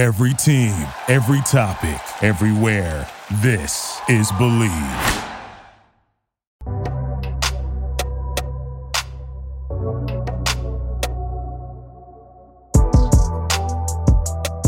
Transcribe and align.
Every 0.00 0.32
team, 0.32 0.72
every 1.08 1.42
topic, 1.42 2.00
everywhere. 2.22 3.06
This 3.42 4.00
is 4.08 4.32
Bleav. 4.32 4.70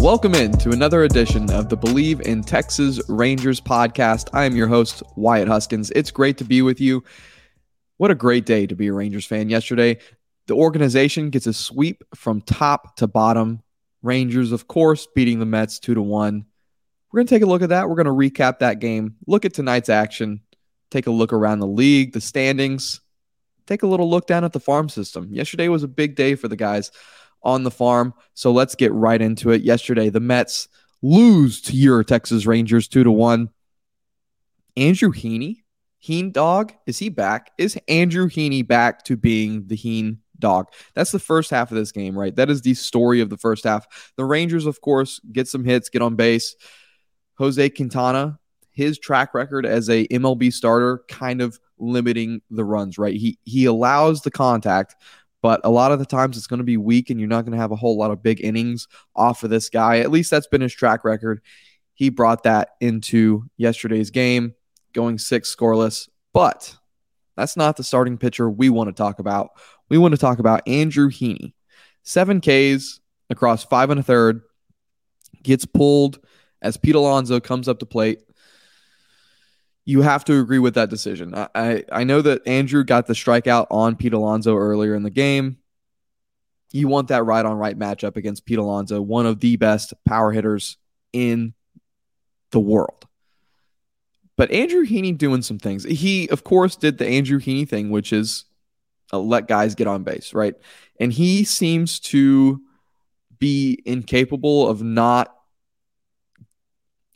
Welcome 0.03 0.34
in 0.34 0.53
to 0.58 0.72
another 0.72 1.04
edition 1.04 1.50
of 1.50 1.70
the 1.70 1.78
Bleav 1.78 2.20
in 2.20 2.42
Texas 2.42 3.00
Rangers 3.08 3.58
podcast. 3.58 4.28
I 4.34 4.44
am 4.44 4.54
your 4.54 4.68
host, 4.68 5.02
Wyatt 5.16 5.48
Huskins. 5.48 5.90
It's 5.92 6.10
great 6.10 6.36
to 6.36 6.44
be 6.44 6.60
with 6.60 6.78
you. 6.78 7.02
What 7.96 8.10
a 8.10 8.14
great 8.14 8.44
day 8.44 8.66
to 8.66 8.74
be 8.74 8.88
a 8.88 8.92
Rangers 8.92 9.24
fan 9.24 9.48
yesterday. 9.48 9.96
The 10.46 10.56
organization 10.56 11.30
gets 11.30 11.46
a 11.46 11.54
sweep 11.54 12.04
from 12.14 12.42
top 12.42 12.96
to 12.96 13.06
bottom. 13.06 13.62
Rangers, 14.03 14.53
of 14.53 14.66
course, 14.66 15.07
beating 15.14 15.39
the 15.39 15.46
Mets 15.46 15.79
2 15.79 15.95
to 15.95 16.02
1. 16.02 16.45
We're 17.10 17.19
going 17.19 17.27
to 17.27 17.34
take 17.34 17.43
a 17.43 17.47
look 17.47 17.62
at 17.62 17.69
that. 17.70 17.88
We're 17.88 18.02
going 18.02 18.06
to 18.06 18.12
recap 18.12 18.60
that 18.60 18.79
game, 18.79 19.16
look 19.27 19.45
at 19.45 19.55
tonight's 19.55 19.88
action, 19.88 20.41
take 20.91 21.06
a 21.06 21.10
look 21.10 21.33
around 21.33 21.60
the 21.60 21.66
league, 21.66 22.12
the 22.12 22.20
standings, 22.20 23.01
take 23.66 23.83
a 23.83 23.87
little 23.87 24.09
look 24.09 24.27
down 24.27 24.45
at 24.45 24.52
the 24.52 24.60
farm 24.60 24.88
system. 24.88 25.33
Yesterday 25.33 25.69
was 25.69 25.83
a 25.83 25.88
big 25.88 26.15
day 26.15 26.34
for 26.34 26.48
the 26.48 26.57
guys 26.57 26.91
on 27.43 27.65
the 27.65 27.70
farm. 27.70 28.15
So 28.34 28.52
let's 28.52 28.74
get 28.74 28.93
right 28.93 29.20
into 29.20 29.51
it. 29.51 29.62
Yesterday, 29.62 30.09
the 30.09 30.21
Mets 30.21 30.69
lose 31.02 31.60
to 31.62 31.77
your 31.77 32.05
Texas 32.05 32.46
Rangers 32.46 32.88
2 32.88 33.05
to 33.05 33.10
1. 33.10 33.51
Andrew 34.77 35.12
Heaney, 35.12 35.62
Heen 35.98 36.32
dog, 36.32 36.73
is 36.87 36.98
he 36.98 37.09
back? 37.09 37.52
Is 37.59 37.79
Andrew 37.88 38.29
Heaney 38.29 38.66
back 38.66 39.05
to 39.05 39.16
being 39.16 39.66
the 39.66 39.77
Heen 39.77 40.19
dog. 40.42 40.66
That's 40.95 41.12
the 41.12 41.19
first 41.19 41.51
half 41.51 41.70
of 41.70 41.78
this 41.78 41.92
game, 41.92 42.19
right? 42.19 42.37
That 42.37 42.51
is 42.51 42.60
the 42.60 42.74
story 42.74 43.23
of 43.23 43.30
the 43.30 43.38
first 43.38 43.64
half. 43.64 44.12
The 44.16 44.27
Rangers, 44.27 44.66
of 44.66 44.82
course, 44.82 45.20
get 45.32 45.48
some 45.48 45.65
hits, 45.65 45.88
get 45.88 46.02
on 46.02 46.16
base. 46.16 46.55
Jose 47.38 47.70
Quintana, 47.70 48.38
his 48.73 48.98
track 48.98 49.32
record 49.32 49.65
as 49.65 49.88
a 49.88 50.07
MLB 50.09 50.52
starter, 50.52 51.02
kind 51.09 51.40
of 51.40 51.59
limiting 51.79 52.43
the 52.51 52.65
runs, 52.65 52.98
right? 52.98 53.15
He 53.15 53.38
he 53.45 53.65
allows 53.65 54.20
the 54.20 54.30
contact, 54.30 54.96
but 55.40 55.60
a 55.65 55.70
lot 55.70 55.93
of 55.93 55.98
the 55.98 56.07
times 56.07 56.37
it's 56.37 56.46
going 56.46 56.59
to 56.59 56.65
be 56.65 56.76
weak, 56.76 57.09
and 57.09 57.18
you're 57.18 57.29
not 57.29 57.43
going 57.43 57.52
to 57.52 57.59
have 57.59 57.73
a 57.73 57.76
whole 57.76 57.96
lot 57.96 58.10
of 58.10 58.23
big 58.23 58.45
innings 58.45 58.88
off 59.16 59.43
of 59.43 59.51
this 59.51 59.68
guy. 59.70 60.01
At 60.01 60.10
least 60.10 60.30
that's 60.30 60.46
been 60.46 60.60
his 60.60 60.74
track 60.74 61.04
record. 61.04 61.40
He 61.95 62.10
brought 62.10 62.43
that 62.45 62.70
into 62.80 63.45
yesterday's 63.57 64.10
game, 64.10 64.54
going 64.93 65.19
six 65.19 65.54
scoreless, 65.54 66.09
but 66.32 66.75
that's 67.37 67.56
not 67.56 67.76
the 67.76 67.84
starting 67.84 68.19
pitcher 68.19 68.48
we 68.50 68.70
want 68.70 68.88
to 68.88 68.93
talk 68.93 69.19
about 69.19 69.50
we 69.93 69.98
want 69.98 70.12
to 70.12 70.19
talk 70.19 70.38
about 70.38 70.66
Andrew 70.66 71.10
Heaney. 71.10 71.53
Seven 72.03 72.41
Ks 72.41 73.00
across 73.28 73.62
five 73.62 73.91
and 73.91 74.00
a 74.00 74.03
third, 74.03 74.41
gets 75.43 75.66
pulled 75.66 76.19
as 76.62 76.78
Pete 76.78 76.94
Alonso 76.94 77.41
comes 77.41 77.69
up 77.69 77.78
to 77.81 77.87
plate. 77.87 78.20
You 79.84 80.00
have 80.00 80.25
to 80.25 80.41
agree 80.41 80.60
with 80.60 80.76
that 80.76 80.88
decision. 80.88 81.34
I, 81.34 81.48
I, 81.54 81.84
I 81.93 82.04
know 82.04 82.22
that 82.22 82.47
Andrew 82.47 82.84
got 82.84 83.06
the 83.06 83.12
strikeout 83.12 83.66
on 83.70 83.97
Pete 83.97 84.15
Alonso 84.15 84.56
earlier 84.56 84.94
in 84.94 85.03
the 85.03 85.10
game. 85.10 85.59
You 86.70 86.88
want 86.88 87.09
that 87.09 87.25
right 87.25 87.44
on 87.44 87.59
right 87.59 87.78
matchup 87.78 88.16
against 88.16 88.47
Pete 88.47 88.59
Alonso, 88.59 89.03
one 89.03 89.26
of 89.26 89.41
the 89.41 89.56
best 89.56 89.93
power 90.06 90.32
hitters 90.32 90.78
in 91.12 91.53
the 92.50 92.60
world. 92.60 93.06
But 94.38 94.53
Andrew 94.53 94.87
Heaney 94.87 95.19
doing 95.19 95.43
some 95.43 95.59
things. 95.59 95.84
He, 95.84 96.31
of 96.31 96.44
course, 96.44 96.76
did 96.76 96.97
the 96.97 97.06
Andrew 97.06 97.38
Heaney 97.38 97.69
thing, 97.69 97.91
which 97.91 98.10
is 98.10 98.47
uh, 99.12 99.19
let 99.19 99.49
guys 99.49 99.75
get 99.75 99.87
on 99.87 100.03
base, 100.03 100.34
right? 100.34 100.55
And 100.99 101.12
he 101.12 101.44
seems 101.44 102.00
to 102.00 102.60
be 103.38 103.82
incapable 103.84 104.69
of 104.69 104.82
not 104.82 105.34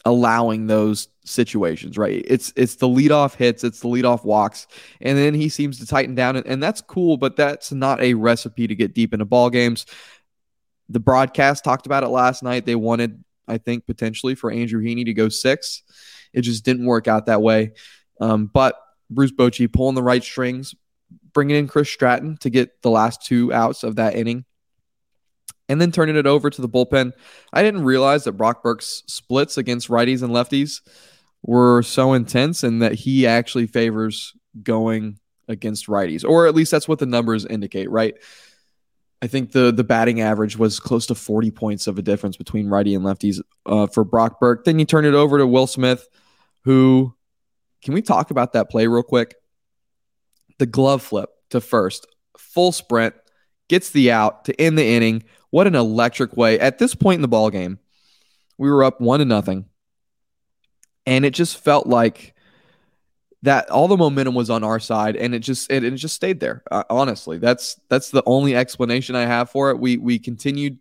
allowing 0.04 0.66
those 0.66 1.08
situations, 1.24 1.98
right? 1.98 2.24
It's 2.26 2.52
it's 2.56 2.76
the 2.76 2.86
leadoff 2.86 3.34
hits, 3.34 3.64
it's 3.64 3.80
the 3.80 3.88
leadoff 3.88 4.24
walks, 4.24 4.66
and 5.00 5.18
then 5.18 5.34
he 5.34 5.48
seems 5.48 5.78
to 5.80 5.86
tighten 5.86 6.14
down, 6.14 6.36
and, 6.36 6.46
and 6.46 6.62
that's 6.62 6.80
cool, 6.80 7.16
but 7.16 7.36
that's 7.36 7.72
not 7.72 8.00
a 8.00 8.14
recipe 8.14 8.66
to 8.66 8.74
get 8.74 8.94
deep 8.94 9.12
into 9.12 9.24
ball 9.24 9.50
games. 9.50 9.86
The 10.88 11.00
broadcast 11.00 11.64
talked 11.64 11.86
about 11.86 12.04
it 12.04 12.08
last 12.08 12.44
night. 12.44 12.64
They 12.64 12.76
wanted, 12.76 13.24
I 13.48 13.58
think, 13.58 13.86
potentially 13.86 14.36
for 14.36 14.52
Andrew 14.52 14.80
Heaney 14.80 15.04
to 15.06 15.14
go 15.14 15.28
six. 15.28 15.82
It 16.32 16.42
just 16.42 16.64
didn't 16.64 16.86
work 16.86 17.08
out 17.08 17.26
that 17.26 17.42
way. 17.42 17.72
Um, 18.20 18.46
but 18.46 18.80
Bruce 19.10 19.32
Bochy 19.32 19.72
pulling 19.72 19.96
the 19.96 20.02
right 20.02 20.22
strings, 20.22 20.74
bringing 21.32 21.56
in 21.56 21.68
Chris 21.68 21.88
Stratton 21.88 22.36
to 22.38 22.50
get 22.50 22.82
the 22.82 22.90
last 22.90 23.24
two 23.24 23.52
outs 23.52 23.82
of 23.82 23.96
that 23.96 24.14
inning, 24.14 24.44
and 25.68 25.80
then 25.80 25.92
turning 25.92 26.16
it 26.16 26.26
over 26.26 26.50
to 26.50 26.62
the 26.62 26.68
bullpen. 26.68 27.12
I 27.52 27.62
didn't 27.62 27.84
realize 27.84 28.24
that 28.24 28.32
Brock 28.32 28.62
Burke's 28.62 29.02
splits 29.06 29.58
against 29.58 29.88
righties 29.88 30.22
and 30.22 30.32
lefties 30.32 30.80
were 31.42 31.82
so 31.82 32.12
intense 32.12 32.62
and 32.62 32.82
that 32.82 32.92
he 32.94 33.26
actually 33.26 33.66
favors 33.66 34.34
going 34.62 35.18
against 35.48 35.86
righties, 35.86 36.24
or 36.24 36.46
at 36.46 36.54
least 36.54 36.70
that's 36.70 36.88
what 36.88 36.98
the 36.98 37.06
numbers 37.06 37.44
indicate, 37.44 37.90
right? 37.90 38.14
I 39.22 39.28
think 39.28 39.52
the 39.52 39.72
the 39.72 39.84
batting 39.84 40.20
average 40.20 40.58
was 40.58 40.78
close 40.78 41.06
to 41.06 41.14
40 41.14 41.50
points 41.50 41.86
of 41.86 41.98
a 41.98 42.02
difference 42.02 42.36
between 42.36 42.68
righty 42.68 42.94
and 42.94 43.04
lefties 43.04 43.40
uh, 43.64 43.86
for 43.86 44.04
Brock 44.04 44.38
Burke. 44.40 44.64
Then 44.64 44.78
you 44.78 44.84
turn 44.84 45.04
it 45.04 45.14
over 45.14 45.38
to 45.38 45.46
Will 45.46 45.66
Smith, 45.66 46.06
who 46.64 47.14
can 47.82 47.94
we 47.94 48.02
talk 48.02 48.30
about 48.30 48.52
that 48.52 48.68
play 48.68 48.86
real 48.86 49.02
quick? 49.02 49.34
The 50.58 50.66
glove 50.66 51.02
flip 51.02 51.30
to 51.50 51.60
first, 51.60 52.06
full 52.38 52.72
sprint, 52.72 53.14
gets 53.68 53.90
the 53.90 54.10
out 54.10 54.44
to 54.46 54.60
end 54.60 54.78
the 54.78 54.86
inning. 54.86 55.24
What 55.50 55.66
an 55.66 55.74
electric 55.74 56.36
way. 56.36 56.58
At 56.58 56.78
this 56.78 56.94
point 56.94 57.16
in 57.16 57.22
the 57.22 57.28
ball 57.28 57.50
game, 57.50 57.78
we 58.58 58.70
were 58.70 58.84
up 58.84 59.00
one 59.00 59.20
to 59.20 59.24
nothing. 59.24 59.66
And 61.06 61.24
it 61.24 61.34
just 61.34 61.62
felt 61.62 61.86
like 61.86 62.34
that 63.42 63.70
all 63.70 63.86
the 63.86 63.96
momentum 63.96 64.34
was 64.34 64.50
on 64.50 64.64
our 64.64 64.80
side 64.80 65.14
and 65.14 65.34
it 65.34 65.38
just 65.38 65.70
it, 65.70 65.84
it 65.84 65.92
just 65.92 66.16
stayed 66.16 66.40
there. 66.40 66.64
Uh, 66.70 66.82
honestly, 66.90 67.38
that's 67.38 67.78
that's 67.88 68.10
the 68.10 68.22
only 68.26 68.56
explanation 68.56 69.14
I 69.14 69.26
have 69.26 69.50
for 69.50 69.70
it. 69.70 69.78
We 69.78 69.98
we 69.98 70.18
continued 70.18 70.78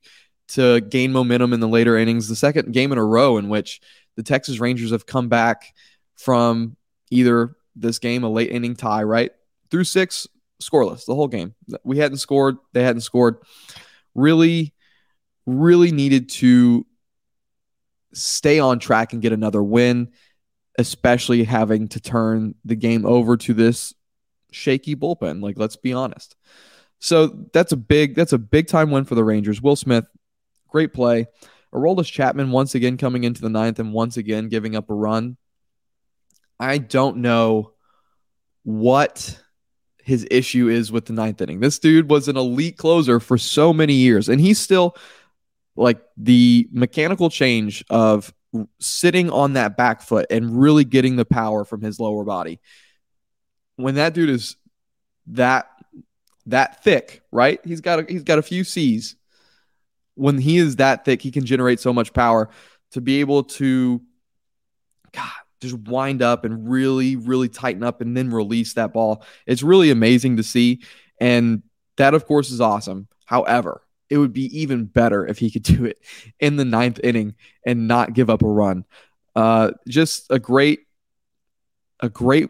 to 0.47 0.81
gain 0.81 1.11
momentum 1.11 1.53
in 1.53 1.59
the 1.59 1.67
later 1.67 1.97
innings. 1.97 2.27
The 2.27 2.35
second 2.35 2.73
game 2.73 2.91
in 2.91 2.97
a 2.97 3.05
row 3.05 3.37
in 3.37 3.49
which 3.49 3.81
the 4.15 4.23
Texas 4.23 4.59
Rangers 4.59 4.91
have 4.91 5.05
come 5.05 5.29
back 5.29 5.75
from 6.15 6.75
either 7.11 7.55
this 7.75 7.99
game 7.99 8.23
a 8.23 8.29
late 8.29 8.49
inning 8.49 8.75
tie, 8.75 9.03
right? 9.03 9.31
Through 9.75 9.83
six, 9.83 10.25
scoreless 10.63 11.05
the 11.05 11.13
whole 11.13 11.27
game. 11.27 11.53
We 11.83 11.97
hadn't 11.97 12.19
scored, 12.19 12.55
they 12.71 12.81
hadn't 12.81 13.01
scored. 13.01 13.39
Really, 14.13 14.73
really 15.45 15.91
needed 15.91 16.29
to 16.29 16.85
stay 18.13 18.57
on 18.59 18.79
track 18.79 19.11
and 19.11 19.21
get 19.21 19.33
another 19.33 19.61
win, 19.61 20.13
especially 20.79 21.43
having 21.43 21.89
to 21.89 21.99
turn 21.99 22.55
the 22.63 22.77
game 22.77 23.05
over 23.05 23.35
to 23.35 23.53
this 23.53 23.93
shaky 24.49 24.95
bullpen. 24.95 25.43
Like, 25.43 25.57
let's 25.57 25.75
be 25.75 25.91
honest. 25.91 26.37
So 26.99 27.27
that's 27.51 27.73
a 27.73 27.77
big 27.77 28.15
that's 28.15 28.31
a 28.31 28.37
big 28.37 28.67
time 28.67 28.91
win 28.91 29.03
for 29.03 29.15
the 29.15 29.25
Rangers. 29.25 29.61
Will 29.61 29.75
Smith, 29.75 30.07
great 30.69 30.93
play. 30.93 31.27
Aroldis 31.73 32.09
Chapman 32.09 32.51
once 32.51 32.75
again 32.75 32.95
coming 32.95 33.25
into 33.25 33.41
the 33.41 33.49
ninth 33.49 33.79
and 33.79 33.91
once 33.91 34.15
again 34.15 34.47
giving 34.47 34.77
up 34.77 34.89
a 34.89 34.93
run. 34.93 35.35
I 36.61 36.77
don't 36.77 37.17
know 37.17 37.73
what 38.63 39.41
his 40.05 40.27
issue 40.29 40.69
is 40.69 40.91
with 40.91 41.05
the 41.05 41.13
ninth 41.13 41.41
inning. 41.41 41.61
This 41.61 41.79
dude 41.79 42.11
was 42.11 42.27
an 42.27 42.37
elite 42.37 42.77
closer 42.77 43.19
for 43.19 43.39
so 43.39 43.73
many 43.73 43.93
years, 43.93 44.29
and 44.29 44.39
he's 44.39 44.59
still 44.59 44.95
like 45.75 45.99
the 46.15 46.69
mechanical 46.71 47.31
change 47.31 47.83
of 47.89 48.31
sitting 48.79 49.31
on 49.31 49.53
that 49.53 49.75
back 49.75 50.03
foot 50.03 50.27
and 50.29 50.61
really 50.61 50.83
getting 50.83 51.15
the 51.15 51.25
power 51.25 51.65
from 51.65 51.81
his 51.81 51.99
lower 51.99 52.23
body. 52.23 52.59
When 53.77 53.95
that 53.95 54.13
dude 54.13 54.29
is 54.29 54.57
that 55.27 55.69
that 56.45 56.83
thick, 56.83 57.23
right? 57.31 57.59
He's 57.65 57.81
got 57.81 58.01
a, 58.01 58.05
he's 58.07 58.23
got 58.23 58.37
a 58.37 58.43
few 58.43 58.63
C's. 58.63 59.15
When 60.13 60.37
he 60.37 60.57
is 60.57 60.75
that 60.75 61.03
thick, 61.03 61.23
he 61.23 61.31
can 61.31 61.47
generate 61.47 61.79
so 61.79 61.91
much 61.91 62.13
power 62.13 62.51
to 62.91 63.01
be 63.01 63.21
able 63.21 63.43
to 63.43 64.01
God, 65.11 65.31
just 65.65 65.89
wind 65.89 66.21
up 66.21 66.45
and 66.45 66.69
really, 66.69 67.15
really 67.15 67.49
tighten 67.49 67.83
up 67.83 68.01
and 68.01 68.15
then 68.15 68.29
release 68.29 68.73
that 68.73 68.93
ball. 68.93 69.23
It's 69.45 69.63
really 69.63 69.91
amazing 69.91 70.37
to 70.37 70.43
see. 70.43 70.81
And 71.19 71.63
that, 71.97 72.13
of 72.13 72.25
course, 72.25 72.51
is 72.51 72.61
awesome. 72.61 73.07
However, 73.25 73.81
it 74.09 74.17
would 74.17 74.33
be 74.33 74.59
even 74.59 74.85
better 74.85 75.25
if 75.25 75.37
he 75.37 75.49
could 75.51 75.63
do 75.63 75.85
it 75.85 75.99
in 76.39 76.55
the 76.55 76.65
ninth 76.65 76.99
inning 77.03 77.35
and 77.65 77.87
not 77.87 78.13
give 78.13 78.29
up 78.29 78.43
a 78.43 78.47
run. 78.47 78.85
Uh, 79.35 79.71
just 79.87 80.27
a 80.29 80.39
great, 80.39 80.81
a 81.99 82.09
great 82.09 82.49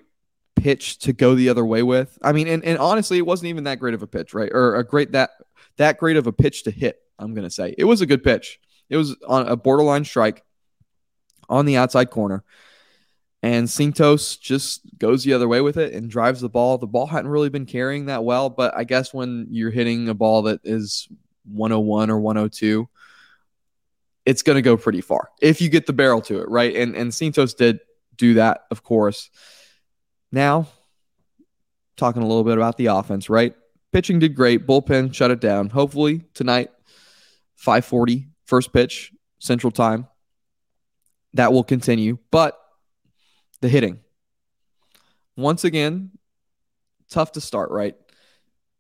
pitch 0.56 1.00
to 1.00 1.13
go 1.13 1.35
the 1.35 1.50
other 1.50 1.65
way 1.65 1.83
with. 1.83 2.18
I 2.21 2.31
mean, 2.31 2.47
and, 2.47 2.63
and 2.63 2.77
honestly, 2.77 3.18
it 3.18 3.25
wasn't 3.25 3.50
even 3.50 3.65
that 3.65 3.79
great 3.79 3.94
of 3.94 4.01
a 4.01 4.07
pitch, 4.07 4.33
right? 4.33 4.50
Or 4.51 4.75
a 4.75 4.83
great 4.83 5.11
that 5.11 5.31
that 5.77 5.97
great 5.97 6.18
of 6.18 6.27
a 6.27 6.31
pitch 6.31 6.63
to 6.63 6.71
hit. 6.71 7.00
I'm 7.19 7.33
gonna 7.33 7.50
say 7.50 7.75
it 7.77 7.83
was 7.83 8.01
a 8.01 8.06
good 8.06 8.23
pitch. 8.23 8.59
It 8.89 8.97
was 8.97 9.15
on 9.27 9.47
a 9.47 9.56
borderline 9.56 10.06
strike 10.06 10.44
on 11.50 11.65
the 11.65 11.77
outside 11.77 12.09
corner. 12.09 12.44
And 13.45 13.68
Sintos 13.68 14.42
just 14.42 14.81
goes 14.97 15.24
the 15.24 15.33
other 15.33 15.47
way 15.47 15.62
with 15.62 15.77
it 15.77 15.94
and 15.94 16.09
drives 16.09 16.42
the 16.42 16.50
ball. 16.50 16.80
The 16.80 16.88
ball 16.88 17.06
hadn't 17.06 17.30
really 17.30 17.50
been 17.50 17.68
carrying 17.68 18.07
that 18.07 18.24
well, 18.24 18.50
but 18.50 18.75
I 18.75 18.86
guess 18.86 19.13
when 19.13 19.45
you're 19.51 19.69
hitting 19.69 20.09
a 20.09 20.15
ball 20.15 20.42
that 20.44 20.62
is 20.63 21.07
101 21.51 22.09
or 22.09 22.19
102, 22.19 22.89
it's 24.25 24.42
going 24.42 24.56
to 24.56 24.63
go 24.63 24.75
pretty 24.75 25.01
far 25.01 25.30
if 25.42 25.62
you 25.62 25.69
get 25.69 25.86
the 25.86 25.94
barrel 25.94 26.21
to 26.21 26.39
it, 26.42 26.50
right? 26.50 26.75
And 26.75 26.95
and 26.95 27.12
Sintos 27.12 27.56
did 27.56 27.81
do 28.15 28.33
that, 28.33 28.62
of 28.71 28.81
course. 28.81 29.30
Now, 30.31 30.65
talking 31.97 32.24
a 32.24 32.27
little 32.27 32.44
bit 32.44 32.57
about 32.57 32.77
the 32.77 32.88
offense, 32.88 33.30
right? 33.30 33.53
Pitching 33.94 34.18
did 34.18 34.33
great. 34.33 34.65
Bullpen 34.65 35.13
shut 35.13 35.30
it 35.30 35.39
down. 35.39 35.69
Hopefully 35.69 36.24
tonight, 36.33 36.71
540, 37.57 38.25
first 38.45 38.74
pitch, 38.74 39.13
central 39.38 39.69
time. 39.69 40.07
That 41.36 41.53
will 41.53 41.63
continue. 41.63 42.18
But 42.31 42.59
the 43.62 43.69
hitting. 43.69 44.00
Once 45.38 45.63
again, 45.63 46.12
tough 47.10 47.34
to 47.34 47.42
start, 47.42 47.72
right? 47.72 47.96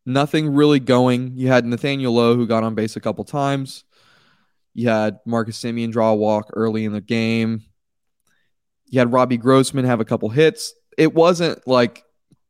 Nothing 0.05 0.53
really 0.53 0.79
going. 0.79 1.33
You 1.35 1.47
had 1.47 1.65
Nathaniel 1.65 2.13
Lowe 2.13 2.35
who 2.35 2.47
got 2.47 2.63
on 2.63 2.75
base 2.75 2.95
a 2.95 3.01
couple 3.01 3.23
times. 3.23 3.83
You 4.73 4.89
had 4.89 5.19
Marcus 5.25 5.59
Semien 5.59 5.91
draw 5.91 6.11
a 6.11 6.15
walk 6.15 6.49
early 6.53 6.85
in 6.85 6.93
the 6.93 7.01
game. 7.01 7.63
You 8.87 8.99
had 8.99 9.11
Robbie 9.11 9.37
Grossman 9.37 9.85
have 9.85 9.99
a 9.99 10.05
couple 10.05 10.29
hits. 10.29 10.73
It 10.97 11.13
wasn't 11.13 11.65
like 11.67 12.03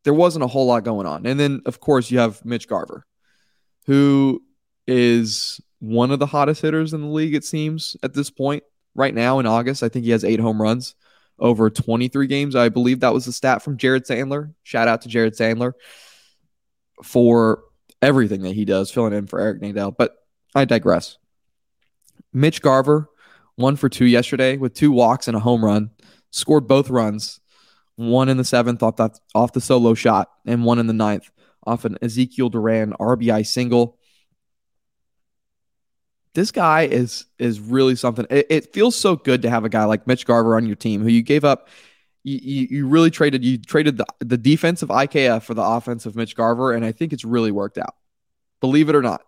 there 0.03 0.13
wasn't 0.13 0.43
a 0.43 0.47
whole 0.47 0.67
lot 0.67 0.83
going 0.83 1.07
on. 1.07 1.25
And 1.25 1.39
then, 1.39 1.61
of 1.65 1.79
course, 1.79 2.11
you 2.11 2.19
have 2.19 2.43
Mitch 2.43 2.67
Garver, 2.67 3.05
who 3.85 4.43
is 4.87 5.61
one 5.79 6.11
of 6.11 6.19
the 6.19 6.25
hottest 6.25 6.61
hitters 6.61 6.93
in 6.93 7.01
the 7.01 7.07
league, 7.07 7.35
it 7.35 7.43
seems, 7.43 7.95
at 8.03 8.13
this 8.13 8.29
point. 8.29 8.63
Right 8.93 9.13
now 9.13 9.39
in 9.39 9.45
August, 9.45 9.83
I 9.83 9.89
think 9.89 10.05
he 10.05 10.11
has 10.11 10.23
eight 10.23 10.39
home 10.39 10.61
runs 10.61 10.95
over 11.39 11.69
23 11.69 12.27
games. 12.27 12.55
I 12.55 12.69
believe 12.69 13.01
that 13.01 13.13
was 13.13 13.25
the 13.25 13.33
stat 13.33 13.61
from 13.61 13.77
Jared 13.77 14.05
Sandler. 14.05 14.53
Shout 14.63 14.87
out 14.87 15.01
to 15.01 15.09
Jared 15.09 15.35
Sandler 15.35 15.73
for 17.03 17.63
everything 18.01 18.43
that 18.43 18.55
he 18.55 18.65
does, 18.65 18.91
filling 18.91 19.13
in 19.13 19.27
for 19.27 19.39
Eric 19.39 19.61
Nadel. 19.61 19.95
But 19.95 20.15
I 20.53 20.65
digress. 20.65 21.17
Mitch 22.31 22.61
Garver, 22.61 23.09
one 23.55 23.75
for 23.75 23.89
two 23.89 24.05
yesterday 24.05 24.57
with 24.57 24.73
two 24.73 24.91
walks 24.91 25.27
and 25.27 25.35
a 25.35 25.39
home 25.39 25.63
run, 25.63 25.91
scored 26.31 26.67
both 26.67 26.89
runs 26.89 27.39
one 27.95 28.29
in 28.29 28.37
the 28.37 28.43
seventh 28.43 28.83
off 28.83 28.97
that 28.97 29.19
off 29.33 29.53
the 29.53 29.61
solo 29.61 29.93
shot, 29.93 30.29
and 30.45 30.63
one 30.63 30.79
in 30.79 30.87
the 30.87 30.93
ninth 30.93 31.29
off 31.65 31.85
an 31.85 31.97
Ezekiel 32.01 32.49
Duran 32.49 32.93
RBI 32.99 33.45
single. 33.45 33.94
This 36.35 36.51
guy 36.51 36.83
is 36.83 37.25
is 37.39 37.59
really 37.59 37.95
something. 37.95 38.27
It, 38.29 38.47
it, 38.49 38.73
feels 38.73 38.95
so 38.95 39.15
good 39.15 39.41
to 39.41 39.49
have 39.49 39.65
a 39.65 39.69
guy 39.69 39.85
like 39.85 40.05
Mitch 40.05 40.25
Garver 40.25 40.55
on 40.55 40.67
your 40.67 40.75
team 40.75 41.01
who 41.01 41.07
you 41.07 41.23
gave 41.23 41.43
up. 41.43 41.69
You, 42.23 42.39
you, 42.41 42.67
you 42.69 42.87
really 42.87 43.09
traded 43.09 43.43
you 43.43 43.57
traded 43.57 43.97
the, 43.97 44.05
the 44.19 44.37
defense 44.37 44.83
of 44.83 44.89
IKF 44.89 45.43
for 45.43 45.53
the 45.53 45.63
offense 45.63 46.05
of 46.05 46.15
Mitch 46.15 46.35
Garver, 46.35 46.73
and 46.73 46.85
I 46.85 46.91
think 46.91 47.13
it's 47.13 47.25
really 47.25 47.51
worked 47.51 47.77
out. 47.77 47.95
Believe 48.61 48.89
it 48.89 48.95
or 48.95 49.01
not, 49.01 49.21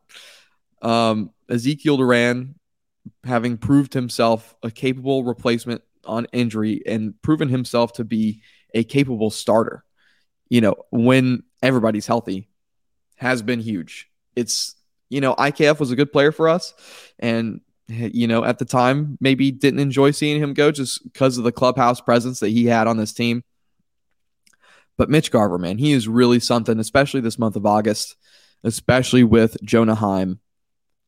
um, 0.82 1.32
Ezekiel 1.50 1.98
Duran, 1.98 2.56
having 3.24 3.58
proved 3.58 3.94
himself 3.94 4.56
a 4.62 4.70
capable 4.70 5.24
replacement 5.24 5.82
on 6.06 6.28
injury 6.32 6.82
and 6.86 7.20
proven 7.22 7.50
himself 7.50 7.94
to 7.94 8.04
be 8.04 8.42
a 8.74 8.84
capable 8.84 9.30
starter, 9.30 9.84
you 10.50 10.62
know, 10.62 10.76
when 10.92 11.44
everybody's 11.62 12.08
healthy, 12.08 12.48
has 13.16 13.42
been 13.42 13.60
huge. 13.60 14.10
It's, 14.36 14.76
you 15.10 15.22
know, 15.22 15.36
IKF 15.36 15.80
was 15.80 15.92
a 15.92 15.96
good 15.96 16.12
player 16.12 16.32
for 16.32 16.50
us. 16.50 16.74
And, 17.20 17.62
eh, 17.90 18.10
you 18.14 18.28
know, 18.28 18.44
at 18.44 18.60
the 18.60 18.66
time, 18.66 19.18
maybe 19.22 19.52
didn't 19.52 19.80
enjoy 19.80 20.12
seeing 20.12 20.42
him 20.42 20.54
go 20.54 20.72
just 20.72 21.04
because 21.04 21.38
of 21.38 21.44
the 21.44 21.52
clubhouse 21.52 22.02
presence 22.02 22.40
that 22.40 22.50
he 22.50 22.66
had 22.66 22.88
on 22.88 22.98
this 22.98 23.14
team. 23.14 23.44
But 24.98 25.10
Mitch 25.10 25.32
Garver, 25.32 25.58
man, 25.58 25.78
he 25.78 25.92
is 25.92 26.08
really 26.08 26.40
something, 26.40 26.80
especially 26.80 27.22
this 27.22 27.38
month 27.38 27.56
of 27.56 27.66
August, 27.66 28.16
especially 28.64 29.24
with 29.24 29.56
Jonah 29.64 29.96
Heim 29.96 30.40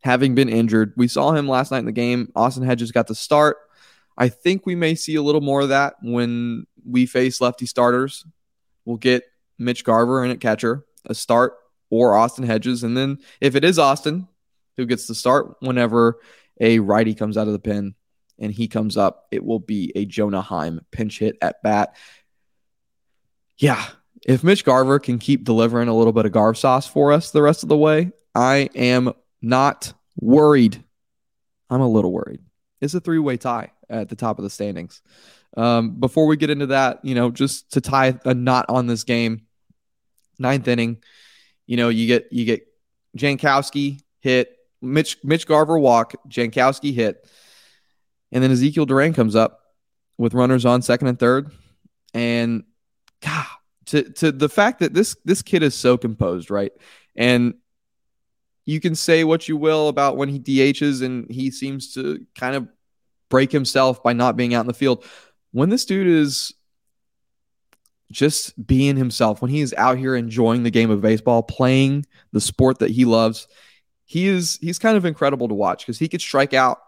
having 0.01 0.35
been 0.35 0.49
injured. 0.49 0.93
We 0.95 1.07
saw 1.07 1.31
him 1.31 1.47
last 1.47 1.71
night 1.71 1.79
in 1.79 1.85
the 1.85 1.91
game. 1.91 2.31
Austin 2.35 2.63
Hedges 2.63 2.91
got 2.91 3.07
the 3.07 3.15
start. 3.15 3.57
I 4.17 4.29
think 4.29 4.65
we 4.65 4.75
may 4.75 4.95
see 4.95 5.15
a 5.15 5.21
little 5.21 5.41
more 5.41 5.61
of 5.61 5.69
that 5.69 5.95
when 6.01 6.65
we 6.85 7.05
face 7.05 7.41
lefty 7.41 7.65
starters. 7.65 8.25
We'll 8.85 8.97
get 8.97 9.23
Mitch 9.57 9.83
Garver 9.83 10.23
in 10.23 10.31
at 10.31 10.39
catcher, 10.39 10.85
a 11.05 11.15
start, 11.15 11.53
or 11.89 12.15
Austin 12.15 12.45
Hedges. 12.45 12.83
And 12.83 12.95
then 12.95 13.19
if 13.41 13.55
it 13.55 13.63
is 13.63 13.79
Austin 13.79 14.27
who 14.77 14.85
gets 14.85 15.07
the 15.07 15.15
start 15.15 15.55
whenever 15.59 16.19
a 16.59 16.79
righty 16.79 17.13
comes 17.13 17.37
out 17.37 17.47
of 17.47 17.53
the 17.53 17.59
pen 17.59 17.95
and 18.37 18.51
he 18.51 18.67
comes 18.67 18.97
up, 18.97 19.27
it 19.31 19.43
will 19.43 19.59
be 19.59 19.91
a 19.95 20.05
Jonah 20.05 20.41
Heim 20.41 20.81
pinch 20.91 21.19
hit 21.19 21.37
at 21.41 21.61
bat. 21.63 21.95
Yeah, 23.57 23.85
if 24.25 24.43
Mitch 24.43 24.63
Garver 24.63 24.99
can 24.99 25.19
keep 25.19 25.43
delivering 25.43 25.89
a 25.89 25.95
little 25.95 26.13
bit 26.13 26.25
of 26.25 26.31
Garv 26.31 26.57
sauce 26.57 26.87
for 26.87 27.11
us 27.11 27.31
the 27.31 27.41
rest 27.41 27.63
of 27.63 27.69
the 27.69 27.77
way, 27.77 28.11
I 28.33 28.69
am 28.75 29.13
not 29.41 29.93
worried. 30.19 30.83
I'm 31.69 31.81
a 31.81 31.87
little 31.87 32.11
worried. 32.11 32.41
It's 32.81 32.93
a 32.93 32.99
three 32.99 33.19
way 33.19 33.37
tie 33.37 33.71
at 33.89 34.09
the 34.09 34.15
top 34.15 34.39
of 34.39 34.43
the 34.43 34.49
standings. 34.49 35.01
Um, 35.57 35.99
before 35.99 36.27
we 36.27 36.37
get 36.37 36.49
into 36.49 36.67
that, 36.67 37.03
you 37.03 37.15
know, 37.15 37.31
just 37.31 37.71
to 37.73 37.81
tie 37.81 38.19
a 38.23 38.33
knot 38.33 38.65
on 38.69 38.87
this 38.87 39.03
game, 39.03 39.47
ninth 40.37 40.67
inning, 40.67 41.01
you 41.69 41.77
know, 41.77 41.89
you 41.89 42.07
get 42.07 42.29
you 42.31 42.45
get 42.45 42.67
Jankowski 43.15 44.01
hit, 44.21 44.57
Mitch 44.81 45.17
Mitch 45.23 45.45
Garver 45.45 45.77
walk, 45.77 46.15
Jankowski 46.27 46.95
hit, 46.95 47.29
and 48.31 48.43
then 48.43 48.49
Ezekiel 48.49 48.87
Duran 48.87 49.13
comes 49.13 49.35
up 49.35 49.59
with 50.17 50.33
runners 50.33 50.65
on 50.65 50.81
second 50.81 51.09
and 51.09 51.19
third, 51.19 51.51
and 52.11 52.63
God, 53.21 53.45
to 53.85 54.01
to 54.13 54.31
the 54.31 54.49
fact 54.49 54.79
that 54.79 54.95
this 54.95 55.15
this 55.25 55.43
kid 55.43 55.61
is 55.61 55.75
so 55.75 55.95
composed, 55.95 56.49
right, 56.49 56.71
and 57.15 57.53
you 58.65 58.79
can 58.79 58.95
say 58.95 59.23
what 59.23 59.47
you 59.47 59.55
will 59.55 59.89
about 59.89 60.17
when 60.17 60.29
he 60.29 60.39
DHs 60.39 61.03
and 61.03 61.29
he 61.29 61.51
seems 61.51 61.93
to 61.93 62.25
kind 62.33 62.55
of 62.55 62.67
break 63.29 63.51
himself 63.51 64.01
by 64.01 64.13
not 64.13 64.35
being 64.35 64.55
out 64.55 64.61
in 64.61 64.67
the 64.67 64.73
field. 64.73 65.05
When 65.51 65.69
this 65.69 65.85
dude 65.85 66.07
is 66.07 66.51
just 68.11 68.65
being 68.65 68.95
himself, 68.95 69.41
when 69.41 69.51
he 69.51 69.61
is 69.61 69.73
out 69.77 69.97
here 69.97 70.15
enjoying 70.15 70.63
the 70.63 70.71
game 70.71 70.89
of 70.89 71.01
baseball, 71.01 71.43
playing 71.43 72.05
the 72.31 72.41
sport 72.41 72.79
that 72.79 72.91
he 72.91 73.05
loves, 73.05 73.47
he 74.05 74.27
is 74.27 74.57
he's 74.61 74.79
kind 74.79 74.97
of 74.97 75.05
incredible 75.05 75.47
to 75.47 75.53
watch 75.53 75.85
because 75.85 75.99
he 75.99 76.07
could 76.07 76.21
strike 76.21 76.53
out 76.53 76.79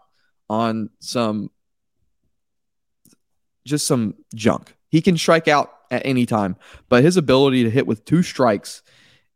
on 0.50 0.90
some 0.98 1.50
just 3.64 3.86
some 3.86 4.14
junk. 4.34 4.74
He 4.88 5.00
can 5.00 5.16
strike 5.16 5.48
out 5.48 5.72
at 5.90 6.04
any 6.04 6.26
time, 6.26 6.56
but 6.88 7.04
his 7.04 7.16
ability 7.16 7.64
to 7.64 7.70
hit 7.70 7.86
with 7.86 8.04
two 8.04 8.22
strikes 8.22 8.82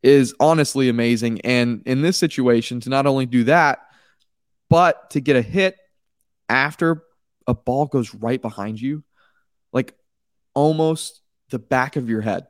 is 0.03 0.35
honestly 0.41 0.89
amazing. 0.89 1.41
And 1.43 1.83
in 1.87 2.03
this 2.03 2.17
situation, 2.17 2.81
to 2.81 2.91
not 2.91 3.07
only 3.07 3.27
do 3.27 3.45
that, 3.45 3.81
but 4.69 5.11
to 5.11 5.21
get 5.21 5.37
a 5.37 5.43
hit 5.43 5.77
after 6.49 7.03
a 7.47 7.55
ball 7.55 7.87
goes 7.87 8.15
right 8.15 8.43
behind 8.43 8.81
you 8.81 9.05
like 9.73 9.95
almost 10.55 11.21
the 11.51 11.59
back 11.59 11.97
of 11.97 12.09
your 12.09 12.21
head. 12.21 12.47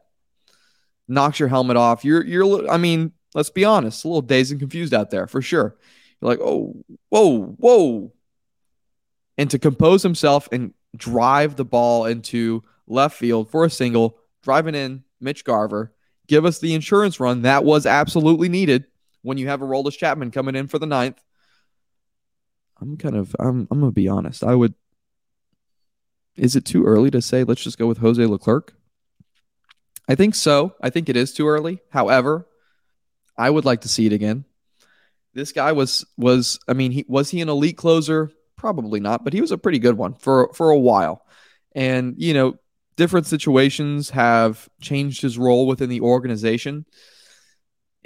Knocks 1.08 1.38
your 1.38 1.48
helmet 1.48 1.76
off. 1.76 2.04
You're 2.04 2.24
you're 2.24 2.68
I 2.70 2.76
mean, 2.76 3.12
let's 3.34 3.50
be 3.50 3.64
honest, 3.64 4.04
a 4.04 4.08
little 4.08 4.22
dazed 4.22 4.50
and 4.50 4.60
confused 4.60 4.94
out 4.94 5.10
there 5.10 5.26
for 5.26 5.40
sure. 5.40 5.76
You're 6.20 6.30
like, 6.30 6.40
oh, 6.40 6.74
whoa, 7.10 7.42
whoa. 7.58 8.12
And 9.38 9.50
to 9.50 9.58
compose 9.58 10.02
himself 10.02 10.48
and 10.50 10.72
drive 10.96 11.56
the 11.56 11.64
ball 11.64 12.06
into 12.06 12.64
left 12.86 13.16
field 13.16 13.50
for 13.50 13.64
a 13.64 13.70
single, 13.70 14.18
driving 14.42 14.74
in 14.74 15.04
Mitch 15.20 15.44
Garver, 15.44 15.92
give 16.26 16.44
us 16.44 16.58
the 16.58 16.74
insurance 16.74 17.20
run 17.20 17.42
that 17.42 17.64
was 17.64 17.86
absolutely 17.86 18.48
needed 18.48 18.86
when 19.22 19.38
you 19.38 19.48
have 19.48 19.62
a 19.62 19.66
Aroldis 19.66 19.98
Chapman 19.98 20.30
coming 20.30 20.54
in 20.54 20.68
for 20.68 20.78
the 20.78 20.86
ninth. 20.86 21.22
I'm 22.80 22.96
kind 22.96 23.16
of 23.16 23.34
I'm 23.38 23.66
I'm 23.70 23.80
gonna 23.80 23.92
be 23.92 24.08
honest. 24.08 24.44
I 24.44 24.54
would 24.54 24.74
is 26.36 26.56
it 26.56 26.64
too 26.64 26.84
early 26.84 27.10
to 27.10 27.22
say 27.22 27.44
let's 27.44 27.62
just 27.62 27.78
go 27.78 27.86
with 27.86 27.98
Jose 27.98 28.24
Leclerc? 28.24 28.74
I 30.08 30.14
think 30.14 30.34
so. 30.34 30.74
I 30.80 30.90
think 30.90 31.08
it 31.08 31.16
is 31.16 31.32
too 31.32 31.48
early. 31.48 31.80
However, 31.90 32.46
I 33.36 33.50
would 33.50 33.64
like 33.64 33.82
to 33.82 33.88
see 33.88 34.06
it 34.06 34.12
again. 34.12 34.44
This 35.34 35.52
guy 35.52 35.72
was 35.72 36.04
was 36.16 36.58
I 36.66 36.72
mean, 36.72 36.92
he 36.92 37.04
was 37.08 37.30
he 37.30 37.40
an 37.40 37.48
elite 37.48 37.76
closer? 37.76 38.30
Probably 38.56 39.00
not, 39.00 39.24
but 39.24 39.32
he 39.32 39.40
was 39.40 39.52
a 39.52 39.58
pretty 39.58 39.78
good 39.78 39.96
one 39.96 40.14
for 40.14 40.52
for 40.54 40.70
a 40.70 40.78
while. 40.78 41.22
And, 41.74 42.14
you 42.16 42.32
know, 42.32 42.54
different 42.96 43.26
situations 43.26 44.10
have 44.10 44.68
changed 44.80 45.20
his 45.20 45.38
role 45.38 45.66
within 45.66 45.90
the 45.90 46.00
organization. 46.00 46.86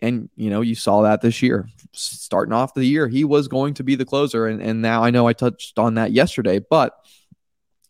And, 0.03 0.29
you 0.35 0.51
know, 0.51 0.61
you 0.61 0.75
saw 0.75 1.03
that 1.03 1.21
this 1.21 1.43
year. 1.43 1.69
Starting 1.93 2.53
off 2.53 2.75
the 2.75 2.85
year, 2.85 3.07
he 3.07 3.23
was 3.23 3.47
going 3.47 3.75
to 3.75 3.85
be 3.85 3.95
the 3.95 4.05
closer. 4.05 4.47
And, 4.47 4.61
and 4.61 4.83
now 4.83 5.05
I 5.05 5.11
know 5.11 5.29
I 5.29 5.35
touched 5.35 5.79
on 5.79 5.95
that 5.95 6.13
yesterday, 6.13 6.59
but 6.59 6.95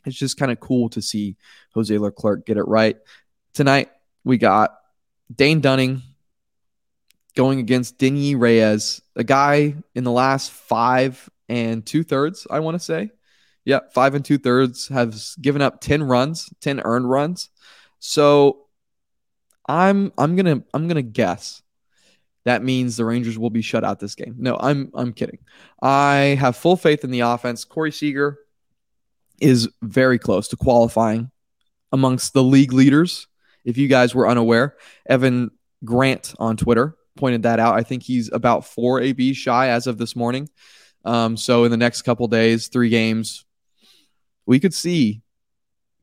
it's 0.05 0.17
just 0.17 0.37
kind 0.37 0.53
of 0.53 0.61
cool 0.61 0.91
to 0.91 1.01
see 1.01 1.37
Jose 1.75 1.97
Leclerc 1.97 2.45
get 2.45 2.57
it 2.57 2.67
right. 2.69 2.97
Tonight, 3.55 3.91
we 4.25 4.39
got 4.39 4.77
Dane 5.35 5.61
Dunning 5.61 6.03
going 7.37 7.59
against 7.59 7.99
Denyi 7.99 8.39
Reyes, 8.39 9.03
a 9.17 9.25
guy 9.25 9.75
in 9.95 10.05
the 10.05 10.11
last 10.11 10.51
five 10.51 11.29
and 11.49 11.85
two 11.85 12.03
thirds, 12.03 12.47
I 12.51 12.61
want 12.61 12.75
to 12.77 12.85
say. 12.85 13.11
Yeah, 13.65 13.81
five 13.93 14.15
and 14.15 14.25
two 14.25 14.39
thirds 14.39 14.89
has 14.89 15.37
given 15.41 15.63
up 15.63 15.81
10 15.81 16.03
runs, 16.03 16.51
10 16.61 16.81
earned 16.81 17.09
runs. 17.09 17.51
So 17.99 18.67
I'm 19.69 20.13
I'm 20.19 20.35
gonna 20.35 20.63
I'm 20.75 20.89
gonna 20.89 21.03
guess 21.03 21.63
that 22.45 22.63
means 22.63 22.97
the 22.97 23.05
Rangers 23.05 23.39
will 23.39 23.51
be 23.51 23.63
shut 23.63 23.85
out 23.85 24.01
this 24.01 24.15
game. 24.15 24.35
No, 24.39 24.57
I'm 24.59 24.91
I'm 24.95 25.13
kidding. 25.13 25.39
I 25.83 26.37
have 26.41 26.57
full 26.57 26.77
faith 26.77 27.05
in 27.05 27.11
the 27.11 27.21
offense. 27.21 27.65
Corey 27.65 27.93
Seager 27.93 28.39
is 29.41 29.69
very 29.83 30.19
close 30.19 30.49
to 30.49 30.57
qualifying 30.57 31.31
amongst 31.93 32.33
the 32.33 32.43
league 32.43 32.73
leaders. 32.73 33.27
If 33.65 33.79
you 33.79 33.89
guys 33.89 34.15
were 34.15 34.29
unaware, 34.29 34.77
Evan 35.07 35.51
Grant 35.85 36.35
on 36.39 36.57
Twitter 36.57 36.97
pointed 37.17 37.43
that 37.43 37.61
out. 37.61 37.75
I 37.75 37.83
think 37.83 38.03
he's 38.03 38.31
about 38.33 38.67
four 38.67 39.01
AB 39.01 39.35
shy 39.35 39.69
as 39.69 39.87
of 39.87 39.99
this 39.99 40.17
morning. 40.17 40.49
Um, 41.05 41.37
so 41.37 41.65
in 41.65 41.71
the 41.71 41.77
next 41.77 42.03
couple 42.03 42.27
days, 42.29 42.69
three 42.69 42.89
games, 42.89 43.45
we 44.47 44.61
could 44.61 44.75
see 44.75 45.23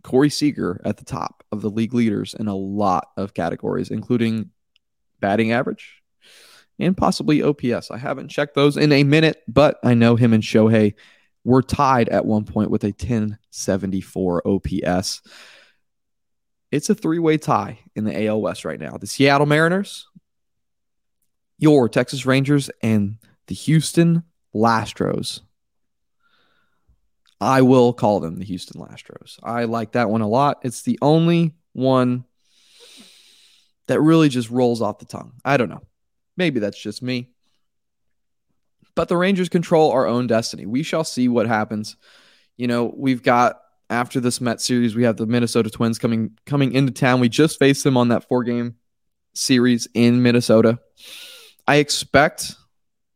Corey 0.04 0.30
Seager 0.30 0.82
at 0.86 0.98
the 0.98 1.06
top 1.06 1.44
of 1.52 1.62
the 1.62 1.70
league 1.70 1.94
leaders 1.94 2.34
in 2.34 2.48
a 2.48 2.56
lot 2.56 3.10
of 3.18 3.34
categories, 3.34 3.90
including 3.90 4.52
batting 5.20 5.52
average 5.52 6.02
and 6.80 6.96
possibly 6.96 7.42
OPS. 7.42 7.92
I 7.92 7.98
haven't 7.98 8.30
checked 8.30 8.56
those 8.56 8.78
in 8.78 8.92
a 8.92 9.04
minute, 9.04 9.44
but 9.48 9.80
I 9.84 9.94
know 9.94 10.16
him 10.16 10.34
and 10.34 10.44
Shohei 10.44 10.94
were 11.44 11.62
tied 11.62 12.10
at 12.10 12.26
one 12.26 12.44
point 12.44 12.70
with 12.70 12.84
a 12.84 12.88
1074 12.88 14.48
OPS. 14.48 15.22
It's 16.72 16.90
a 16.90 16.96
three 16.96 17.20
way 17.20 17.38
tie 17.38 17.80
in 17.96 18.04
the 18.04 18.28
AL 18.28 18.42
West 18.42 18.66
right 18.66 18.80
now. 18.80 18.98
The 18.98 19.08
Seattle 19.08 19.48
Mariners, 19.48 20.08
your 21.58 21.88
Texas 21.88 22.26
Rangers, 22.26 22.70
and 22.82 23.18
the 23.48 23.56
Houston 23.56 24.24
Lastros. 24.54 25.42
I 27.40 27.62
will 27.62 27.94
call 27.94 28.20
them 28.20 28.40
the 28.40 28.46
Houston 28.46 28.82
Lastros. 28.82 29.38
I 29.44 29.66
like 29.66 29.92
that 29.94 30.10
one 30.10 30.22
a 30.22 30.28
lot. 30.28 30.60
It's 30.64 30.82
the 30.82 30.98
only 31.02 31.54
one 31.74 32.26
that 33.88 34.02
really 34.02 34.28
just 34.28 34.50
rolls 34.50 34.82
off 34.82 35.00
the 35.00 35.06
tongue. 35.06 35.34
I 35.46 35.58
don't 35.58 35.70
know. 35.70 35.84
Maybe 36.36 36.60
that's 36.60 36.82
just 36.82 37.02
me. 37.02 37.30
But 38.96 39.08
the 39.08 39.18
Rangers 39.18 39.50
control 39.50 39.92
our 39.92 40.08
own 40.08 40.28
destiny. 40.28 40.66
We 40.66 40.82
shall 40.84 41.04
see 41.04 41.28
what 41.28 41.48
happens. 41.48 41.96
You 42.58 42.68
know, 42.68 42.92
we've 42.96 43.22
got 43.22 43.62
after 43.90 44.20
this 44.20 44.42
Met 44.42 44.62
series, 44.62 44.96
we 44.96 45.04
have 45.04 45.18
the 45.18 45.26
Minnesota 45.26 45.70
Twins 45.70 45.98
coming 45.98 46.32
coming 46.46 46.74
into 46.74 46.92
town. 46.92 47.20
We 47.20 47.30
just 47.30 47.60
faced 47.60 47.84
them 47.84 47.98
on 47.98 48.10
that 48.10 48.28
four 48.28 48.44
game 48.44 48.76
series 49.34 49.88
in 49.94 50.24
Minnesota. 50.24 50.80
I 51.68 51.78
expect 51.78 52.56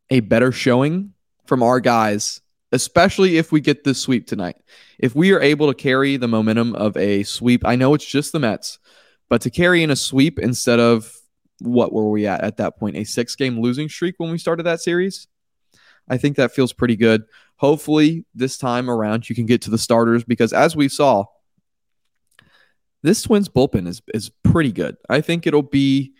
a 0.09 0.19
better 0.21 0.51
showing 0.51 1.13
from 1.45 1.63
our 1.63 1.79
guys, 1.79 2.41
especially 2.71 3.37
if 3.37 3.51
we 3.51 3.61
get 3.61 3.83
this 3.83 3.99
sweep 3.99 4.27
tonight. 4.27 4.57
If 4.99 5.15
we 5.15 5.31
are 5.33 5.41
able 5.41 5.67
to 5.67 5.73
carry 5.73 6.17
the 6.17 6.27
momentum 6.27 6.75
of 6.75 6.95
a 6.97 7.23
sweep, 7.23 7.65
I 7.65 7.75
know 7.75 7.93
it's 7.93 8.05
just 8.05 8.31
the 8.31 8.39
Mets, 8.39 8.79
but 9.29 9.41
to 9.41 9.49
carry 9.49 9.83
in 9.83 9.91
a 9.91 9.95
sweep 9.95 10.39
instead 10.39 10.79
of 10.79 11.13
what 11.59 11.93
were 11.93 12.09
we 12.09 12.27
at 12.27 12.41
at 12.41 12.57
that 12.57 12.77
point? 12.77 12.97
A 12.97 13.03
six 13.03 13.35
game 13.35 13.59
losing 13.59 13.89
streak 13.89 14.15
when 14.17 14.31
we 14.31 14.37
started 14.37 14.63
that 14.63 14.81
series? 14.81 15.27
I 16.09 16.17
think 16.17 16.37
that 16.37 16.51
feels 16.51 16.73
pretty 16.73 16.95
good. 16.95 17.23
Hopefully, 17.61 18.25
this 18.33 18.57
time 18.57 18.89
around, 18.89 19.29
you 19.29 19.35
can 19.35 19.45
get 19.45 19.61
to 19.61 19.69
the 19.69 19.77
starters 19.77 20.23
because 20.23 20.51
as 20.51 20.75
we 20.75 20.89
saw, 20.89 21.25
this 23.03 23.21
Twins 23.21 23.49
bullpen 23.49 23.87
is, 23.87 24.01
is 24.15 24.31
pretty 24.41 24.71
good. 24.71 24.97
I 25.07 25.21
think 25.21 25.45
it'll 25.45 25.61
be 25.61 26.13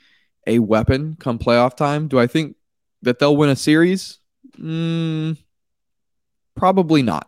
a 0.46 0.60
weapon 0.60 1.18
come 1.20 1.40
playoff 1.40 1.76
time. 1.76 2.08
Do 2.08 2.20
I 2.20 2.28
think 2.28 2.58
that 3.02 3.18
they'll 3.18 3.36
win 3.36 3.50
a 3.50 3.56
series? 3.56 4.20
Mm, 4.60 5.36
probably 6.56 7.02
not. 7.02 7.28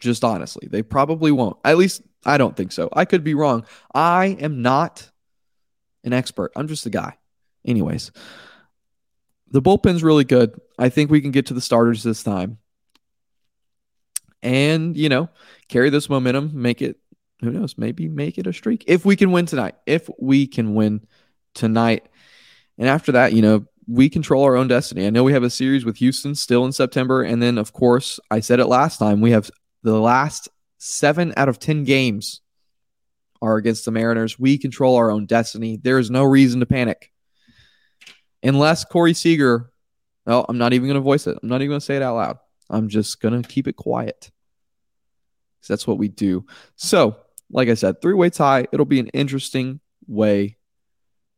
Just 0.00 0.24
honestly, 0.24 0.66
they 0.68 0.82
probably 0.82 1.30
won't. 1.30 1.56
At 1.64 1.78
least 1.78 2.02
I 2.26 2.36
don't 2.36 2.56
think 2.56 2.72
so. 2.72 2.88
I 2.92 3.04
could 3.04 3.22
be 3.22 3.34
wrong. 3.34 3.64
I 3.94 4.36
am 4.40 4.60
not 4.60 5.08
an 6.02 6.12
expert. 6.12 6.50
I'm 6.56 6.66
just 6.66 6.84
a 6.84 6.90
guy. 6.90 7.16
Anyways, 7.64 8.10
the 9.52 9.62
bullpen's 9.62 10.02
really 10.02 10.24
good. 10.24 10.60
I 10.80 10.88
think 10.88 11.12
we 11.12 11.20
can 11.20 11.30
get 11.30 11.46
to 11.46 11.54
the 11.54 11.60
starters 11.60 12.02
this 12.02 12.24
time. 12.24 12.58
And, 14.44 14.96
you 14.96 15.08
know, 15.08 15.30
carry 15.68 15.90
this 15.90 16.08
momentum, 16.08 16.50
make 16.54 16.82
it, 16.82 16.98
who 17.40 17.50
knows, 17.50 17.76
maybe 17.76 18.08
make 18.08 18.38
it 18.38 18.46
a 18.46 18.52
streak 18.52 18.84
if 18.86 19.04
we 19.04 19.16
can 19.16 19.32
win 19.32 19.46
tonight. 19.46 19.74
If 19.86 20.08
we 20.20 20.46
can 20.46 20.74
win 20.74 21.06
tonight. 21.54 22.06
And 22.78 22.88
after 22.88 23.12
that, 23.12 23.32
you 23.32 23.42
know, 23.42 23.64
we 23.86 24.08
control 24.08 24.44
our 24.44 24.56
own 24.56 24.68
destiny. 24.68 25.06
I 25.06 25.10
know 25.10 25.24
we 25.24 25.32
have 25.32 25.42
a 25.42 25.50
series 25.50 25.84
with 25.84 25.96
Houston 25.96 26.34
still 26.34 26.64
in 26.64 26.72
September. 26.72 27.22
And 27.22 27.42
then, 27.42 27.58
of 27.58 27.72
course, 27.72 28.20
I 28.30 28.40
said 28.40 28.60
it 28.60 28.66
last 28.66 28.98
time, 28.98 29.20
we 29.20 29.30
have 29.32 29.50
the 29.82 29.98
last 29.98 30.48
seven 30.78 31.32
out 31.36 31.48
of 31.48 31.58
10 31.58 31.84
games 31.84 32.42
are 33.40 33.56
against 33.56 33.84
the 33.84 33.90
Mariners. 33.90 34.38
We 34.38 34.58
control 34.58 34.96
our 34.96 35.10
own 35.10 35.26
destiny. 35.26 35.78
There 35.82 35.98
is 35.98 36.10
no 36.10 36.22
reason 36.22 36.60
to 36.60 36.66
panic. 36.66 37.10
Unless 38.42 38.84
Corey 38.84 39.14
Seager, 39.14 39.70
well, 40.26 40.46
I'm 40.48 40.58
not 40.58 40.72
even 40.72 40.88
going 40.88 40.96
to 40.96 41.00
voice 41.00 41.26
it. 41.26 41.38
I'm 41.42 41.48
not 41.48 41.56
even 41.56 41.70
going 41.70 41.80
to 41.80 41.86
say 41.86 41.96
it 41.96 42.02
out 42.02 42.16
loud. 42.16 42.38
I'm 42.70 42.88
just 42.88 43.20
going 43.20 43.40
to 43.40 43.48
keep 43.48 43.68
it 43.68 43.76
quiet. 43.76 44.30
That's 45.68 45.86
what 45.86 45.98
we 45.98 46.08
do. 46.08 46.44
So, 46.76 47.16
like 47.50 47.68
I 47.68 47.74
said, 47.74 48.00
three 48.00 48.14
way 48.14 48.30
tie. 48.30 48.66
It'll 48.72 48.84
be 48.84 49.00
an 49.00 49.08
interesting 49.08 49.80
way 50.06 50.56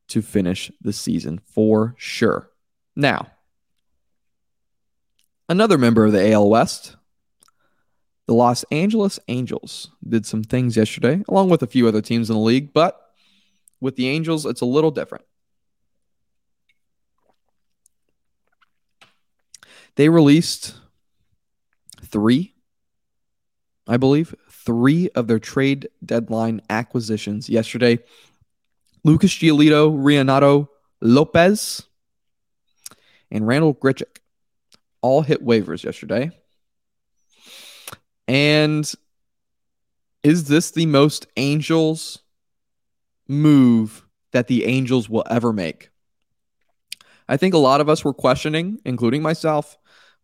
to 0.08 0.22
finish 0.22 0.70
the 0.80 0.92
season 0.92 1.40
for 1.44 1.94
sure. 1.98 2.50
Now, 2.94 3.28
another 5.48 5.78
member 5.78 6.06
of 6.06 6.12
the 6.12 6.32
AL 6.32 6.48
West, 6.48 6.96
the 8.26 8.34
Los 8.34 8.64
Angeles 8.64 9.18
Angels, 9.28 9.90
did 10.08 10.26
some 10.26 10.42
things 10.42 10.76
yesterday, 10.76 11.22
along 11.28 11.50
with 11.50 11.62
a 11.62 11.66
few 11.66 11.86
other 11.86 12.02
teams 12.02 12.30
in 12.30 12.34
the 12.34 12.42
league, 12.42 12.72
but 12.72 13.00
with 13.80 13.96
the 13.96 14.08
Angels, 14.08 14.46
it's 14.46 14.60
a 14.60 14.66
little 14.66 14.90
different. 14.90 15.24
They 19.96 20.08
released 20.08 20.74
three, 22.06 22.54
I 23.86 23.96
believe, 23.96 24.34
three 24.50 25.08
of 25.14 25.26
their 25.26 25.38
trade 25.38 25.88
deadline 26.04 26.60
acquisitions 26.70 27.48
yesterday 27.48 27.98
Lucas 29.04 29.30
Giolito, 29.30 29.96
Reynaldo 29.96 30.68
Lopez, 31.00 31.84
and 33.30 33.46
Randall 33.46 33.72
Grichuk 33.72 34.18
all 35.00 35.22
hit 35.22 35.46
waivers 35.46 35.84
yesterday. 35.84 36.32
And 38.26 38.90
is 40.24 40.48
this 40.48 40.72
the 40.72 40.86
most 40.86 41.28
Angels 41.36 42.18
move 43.28 44.04
that 44.32 44.48
the 44.48 44.64
Angels 44.64 45.08
will 45.08 45.24
ever 45.30 45.52
make? 45.52 45.90
I 47.28 47.36
think 47.36 47.54
a 47.54 47.58
lot 47.58 47.80
of 47.80 47.88
us 47.88 48.04
were 48.04 48.12
questioning, 48.12 48.80
including 48.84 49.22
myself, 49.22 49.78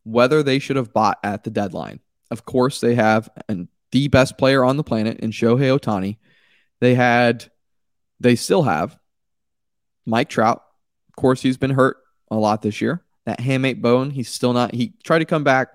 whether 0.04 0.42
they 0.42 0.58
should 0.58 0.76
have 0.76 0.92
bought 0.92 1.18
at 1.22 1.44
the 1.44 1.50
deadline. 1.50 2.00
Of 2.30 2.44
course, 2.44 2.80
they 2.80 2.94
have 2.94 3.28
an, 3.48 3.68
the 3.90 4.08
best 4.08 4.38
player 4.38 4.64
on 4.64 4.76
the 4.76 4.84
planet 4.84 5.20
in 5.20 5.30
Shohei 5.30 5.78
Ohtani. 5.78 6.16
They 6.80 6.94
had 6.94 7.50
they 8.20 8.36
still 8.36 8.62
have 8.62 8.98
Mike 10.06 10.28
Trout. 10.28 10.62
Of 11.08 11.16
course, 11.16 11.42
he's 11.42 11.56
been 11.56 11.70
hurt 11.70 11.98
a 12.30 12.36
lot 12.36 12.62
this 12.62 12.80
year. 12.80 13.02
That 13.26 13.40
hamate 13.40 13.80
bone, 13.80 14.10
he's 14.10 14.28
still 14.28 14.52
not. 14.52 14.74
He 14.74 14.94
tried 15.04 15.20
to 15.20 15.24
come 15.24 15.44
back, 15.44 15.68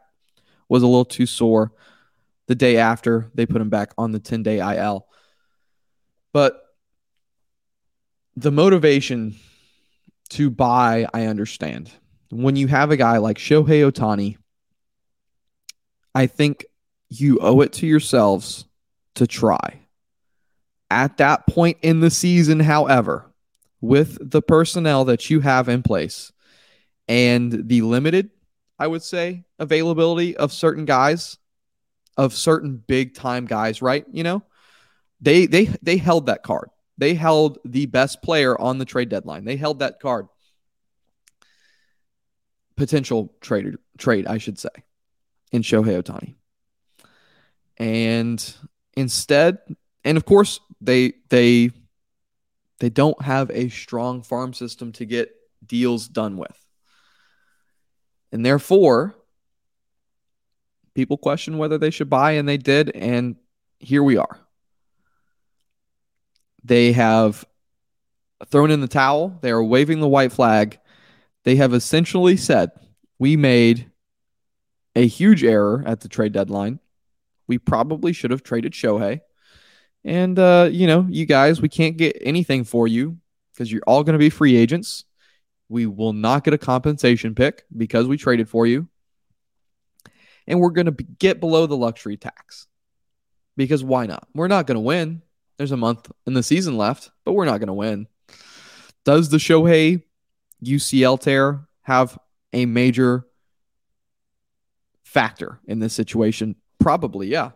was 0.68 0.84
a 0.84 0.88
little 0.88 1.06
too 1.06 1.26
sore. 1.26 1.72
The 2.48 2.56
day 2.56 2.78
after, 2.78 3.30
they 3.36 3.46
put 3.46 3.62
him 3.62 3.70
back 3.70 3.92
on 3.98 4.12
the 4.12 4.20
10 4.20 4.44
day 4.44 4.60
IL. 4.60 5.06
But 6.34 6.62
the 8.36 8.52
motivation 8.52 9.36
to 10.30 10.50
buy, 10.50 11.08
I 11.14 11.26
understand. 11.26 11.92
When 12.30 12.56
you 12.56 12.68
have 12.68 12.92
a 12.92 12.98
guy 12.98 13.18
like 13.18 13.38
Shohei 13.38 13.90
Ohtani, 13.90 14.38
I 16.14 16.28
think 16.28 16.66
you 17.10 17.40
owe 17.40 17.62
it 17.62 17.74
to 17.74 17.88
yourselves 17.88 18.66
to 19.16 19.28
try. 19.28 19.82
At 20.90 21.18
that 21.18 21.48
point 21.48 21.78
in 21.82 22.00
the 22.00 22.10
season, 22.10 22.60
however, 22.60 23.32
with 23.82 24.18
the 24.32 24.42
personnel 24.42 25.06
that 25.06 25.30
you 25.30 25.42
have 25.42 25.70
in 25.70 25.84
place 25.84 26.32
and 27.08 27.68
the 27.68 27.82
limited, 27.82 28.30
I 28.80 28.88
would 28.88 29.04
say, 29.04 29.44
availability 29.60 30.36
of 30.38 30.52
certain 30.52 30.86
guys, 30.86 31.38
of 32.18 32.34
certain 32.34 32.84
big 32.88 33.14
time 33.16 33.46
guys, 33.46 33.82
right? 33.82 34.06
You 34.12 34.24
know, 34.24 34.44
they 35.22 35.46
they 35.46 35.66
they 35.82 35.98
held 35.98 36.28
that 36.28 36.44
card. 36.44 36.70
They 36.98 37.14
held 37.14 37.60
the 37.64 37.86
best 37.86 38.22
player 38.22 38.60
on 38.60 38.80
the 38.80 38.86
trade 38.86 39.10
deadline. 39.10 39.46
They 39.46 39.56
held 39.56 39.80
that 39.80 40.00
card. 40.00 40.28
Potential 42.78 43.34
trade 43.42 43.76
trade, 43.98 44.28
I 44.28 44.38
should 44.38 44.58
say, 44.58 44.70
in 45.52 45.64
Shohei 45.64 46.02
Ohtani. 46.02 46.36
And 47.78 48.54
instead, 48.96 49.60
and 50.06 50.18
of 50.18 50.26
course, 50.26 50.60
they 50.80 51.14
they 51.30 51.72
they 52.80 52.90
don't 52.90 53.22
have 53.22 53.50
a 53.52 53.70
strong 53.70 54.22
farm 54.22 54.54
system 54.54 54.92
to 54.94 55.06
get 55.06 55.36
deals 55.66 56.08
done 56.08 56.38
with. 56.38 56.66
And 58.32 58.46
therefore, 58.46 59.16
people 60.94 61.18
question 61.18 61.58
whether 61.58 61.78
they 61.78 61.90
should 61.90 62.10
buy, 62.10 62.34
and 62.34 62.48
they 62.48 62.58
did. 62.58 62.92
And 62.92 63.36
here 63.80 64.04
we 64.04 64.18
are. 64.18 64.40
They 66.64 66.92
have 66.92 67.46
thrown 68.48 68.72
in 68.72 68.82
the 68.82 68.88
towel. 68.88 69.38
They 69.42 69.52
are 69.52 69.64
waving 69.64 70.00
the 70.00 70.08
white 70.08 70.32
flag. 70.32 70.80
They 71.48 71.56
have 71.56 71.74
essentially 71.74 72.36
said 72.36 72.72
we 73.20 73.38
made 73.38 73.89
a 74.98 75.08
huge 75.08 75.46
error 75.46 75.82
at 75.86 76.01
the 76.01 76.10
trade 76.10 76.34
deadline. 76.34 76.77
We 77.48 77.58
probably 77.58 78.12
should 78.12 78.32
have 78.32 78.44
traded 78.44 78.74
Shohei. 78.74 79.22
And, 80.04 80.38
uh, 80.38 80.68
you 80.70 80.88
know, 80.88 81.08
you 81.10 81.25
guys, 81.25 81.62
we 81.62 81.70
can't 81.70 81.96
get 81.96 82.18
anything 82.20 82.66
for 82.66 82.86
you 82.86 83.20
because 83.54 83.72
you're 83.72 83.82
all 83.88 84.04
going 84.04 84.16
to 84.16 84.20
be 84.20 84.30
free 84.30 84.58
agents. 84.58 85.06
We 85.70 85.86
will 85.86 86.12
not 86.12 86.44
get 86.44 86.54
a 86.54 86.58
compensation 86.58 87.34
pick 87.34 87.63
because 87.75 88.08
we 88.08 88.18
traded 88.18 88.50
for 88.50 88.68
you. 88.68 88.89
And 90.48 90.60
we're 90.60 90.72
going 90.72 90.94
to 90.94 91.04
get 91.18 91.39
below 91.39 91.66
the 91.66 91.77
luxury 91.77 92.18
tax 92.18 92.68
because 93.56 93.86
why 93.86 94.06
not? 94.06 94.27
We're 94.36 94.50
not 94.50 94.68
going 94.68 94.75
to 94.75 94.82
win. 94.82 95.22
There's 95.56 95.72
a 95.72 95.77
month 95.77 96.12
in 96.25 96.34
the 96.34 96.44
season 96.44 96.75
left, 96.75 97.10
but 97.24 97.32
we're 97.32 97.46
not 97.46 97.60
going 97.60 97.68
to 97.68 97.74
win. 97.74 98.08
Does 99.06 99.30
the 99.30 99.38
Shohei 99.38 100.04
UCL 100.64 101.20
tear 101.20 101.68
have 101.84 102.18
a 102.54 102.66
major 102.66 103.26
factor 105.04 105.60
in 105.66 105.80
this 105.80 105.94
situation? 105.94 106.56
Probably, 106.80 107.28
yeah. 107.28 107.52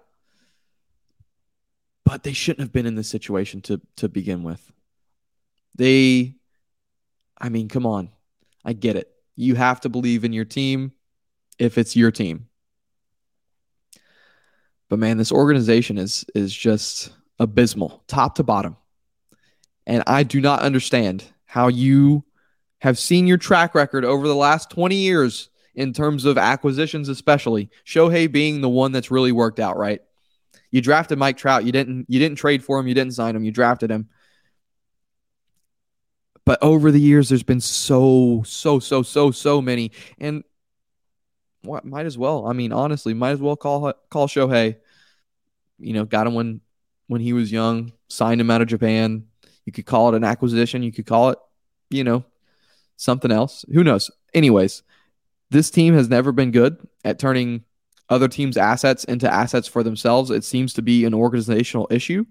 But 2.06 2.24
they 2.24 2.34
shouldn't 2.34 2.62
have 2.62 2.74
been 2.74 2.86
in 2.86 2.96
this 2.96 3.08
situation 3.10 3.62
to 3.62 3.82
to 3.98 4.10
begin 4.10 4.44
with. 4.44 4.72
They 5.78 6.36
I 7.40 7.50
mean, 7.50 7.70
come 7.70 7.86
on. 7.86 8.10
I 8.64 8.74
get 8.74 8.96
it. 8.96 9.10
You 9.36 9.56
have 9.56 9.82
to 9.82 9.90
believe 9.90 10.24
in 10.24 10.34
your 10.34 10.46
team 10.46 10.92
if 11.58 11.78
it's 11.78 11.96
your 11.96 12.12
team. 12.12 12.48
But 14.90 15.00
man, 15.00 15.18
this 15.18 15.32
organization 15.32 15.98
is 15.98 16.26
is 16.36 16.54
just 16.54 17.12
abysmal, 17.40 18.04
top 18.08 18.36
to 18.36 18.44
bottom. 18.44 18.78
And 19.88 20.04
I 20.06 20.24
do 20.24 20.42
not 20.42 20.62
understand 20.62 21.24
how 21.46 21.70
you 21.70 22.24
have 22.82 22.98
seen 22.98 23.28
your 23.28 23.38
track 23.38 23.76
record 23.76 24.04
over 24.04 24.28
the 24.28 24.36
last 24.36 24.70
20 24.70 24.96
years 24.96 25.50
in 25.76 25.94
terms 25.94 26.26
of 26.26 26.38
acquisitions, 26.38 27.10
especially 27.10 27.70
Shohei 27.86 28.30
being 28.32 28.62
the 28.62 28.70
one 28.70 28.92
that's 28.92 29.12
really 29.12 29.32
worked 29.32 29.60
out, 29.60 29.78
right? 29.78 30.02
You 30.72 30.82
drafted 30.82 31.18
Mike 31.18 31.38
Trout. 31.38 31.64
You 31.64 31.72
didn't 31.72 32.06
you 32.10 32.20
didn't 32.20 32.38
trade 32.38 32.64
for 32.64 32.80
him. 32.80 32.88
You 32.88 32.94
didn't 32.94 33.14
sign 33.14 33.36
him. 33.36 33.44
You 33.44 33.52
drafted 33.52 33.92
him. 33.92 34.10
But 36.46 36.62
over 36.64 36.92
the 36.92 37.00
years, 37.00 37.30
there's 37.30 37.44
been 37.44 37.62
so, 37.62 38.42
so, 38.46 38.80
so, 38.80 39.04
so, 39.04 39.32
so 39.32 39.62
many. 39.62 39.92
And 40.20 40.44
what 41.62 41.86
might 41.86 42.08
as 42.08 42.18
well. 42.18 42.48
I 42.48 42.54
mean, 42.54 42.74
honestly, 42.74 43.14
might 43.14 43.32
as 43.32 43.40
well 43.40 43.56
call 43.56 43.94
call 44.10 44.28
Shohei. 44.28 44.78
You 45.78 45.94
know, 45.94 46.06
got 46.06 46.26
him 46.26 46.34
when 46.34 46.62
when 47.08 47.22
he 47.22 47.34
was 47.34 47.52
young, 47.52 47.94
signed 48.10 48.42
him 48.42 48.50
out 48.50 48.62
of 48.62 48.68
Japan. 48.68 49.26
You 49.66 49.72
could 49.72 49.86
call 49.86 50.10
it 50.10 50.16
an 50.16 50.24
acquisition. 50.24 50.82
You 50.82 50.92
could 50.92 51.06
call 51.06 51.30
it, 51.30 51.38
you 51.90 52.04
know, 52.04 52.26
something 53.02 53.32
else. 53.32 53.66
Who 53.74 53.84
knows? 53.84 54.12
Anyways, 54.34 54.84
this 55.50 55.72
team 55.72 55.94
has 55.96 56.08
never 56.08 56.32
been 56.32 56.52
good 56.52 56.78
at 57.04 57.20
turning 57.20 57.64
other 58.10 58.28
teams' 58.28 58.58
assets 58.58 59.04
into 59.06 59.32
assets 59.32 59.68
for 59.68 59.84
themselves. 59.84 60.30
It 60.30 60.44
seems 60.44 60.74
to 60.74 60.82
be 60.82 61.06
an 61.06 61.14
organizational 61.14 61.88
issue. 61.90 62.26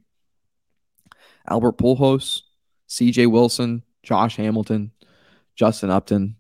Albert 1.48 1.78
Pujols, 1.78 2.42
C.J. 2.86 3.26
Wilson, 3.26 3.82
Josh 4.02 4.36
Hamilton, 4.36 4.92
Justin 5.56 5.90
Upton. 5.90 6.36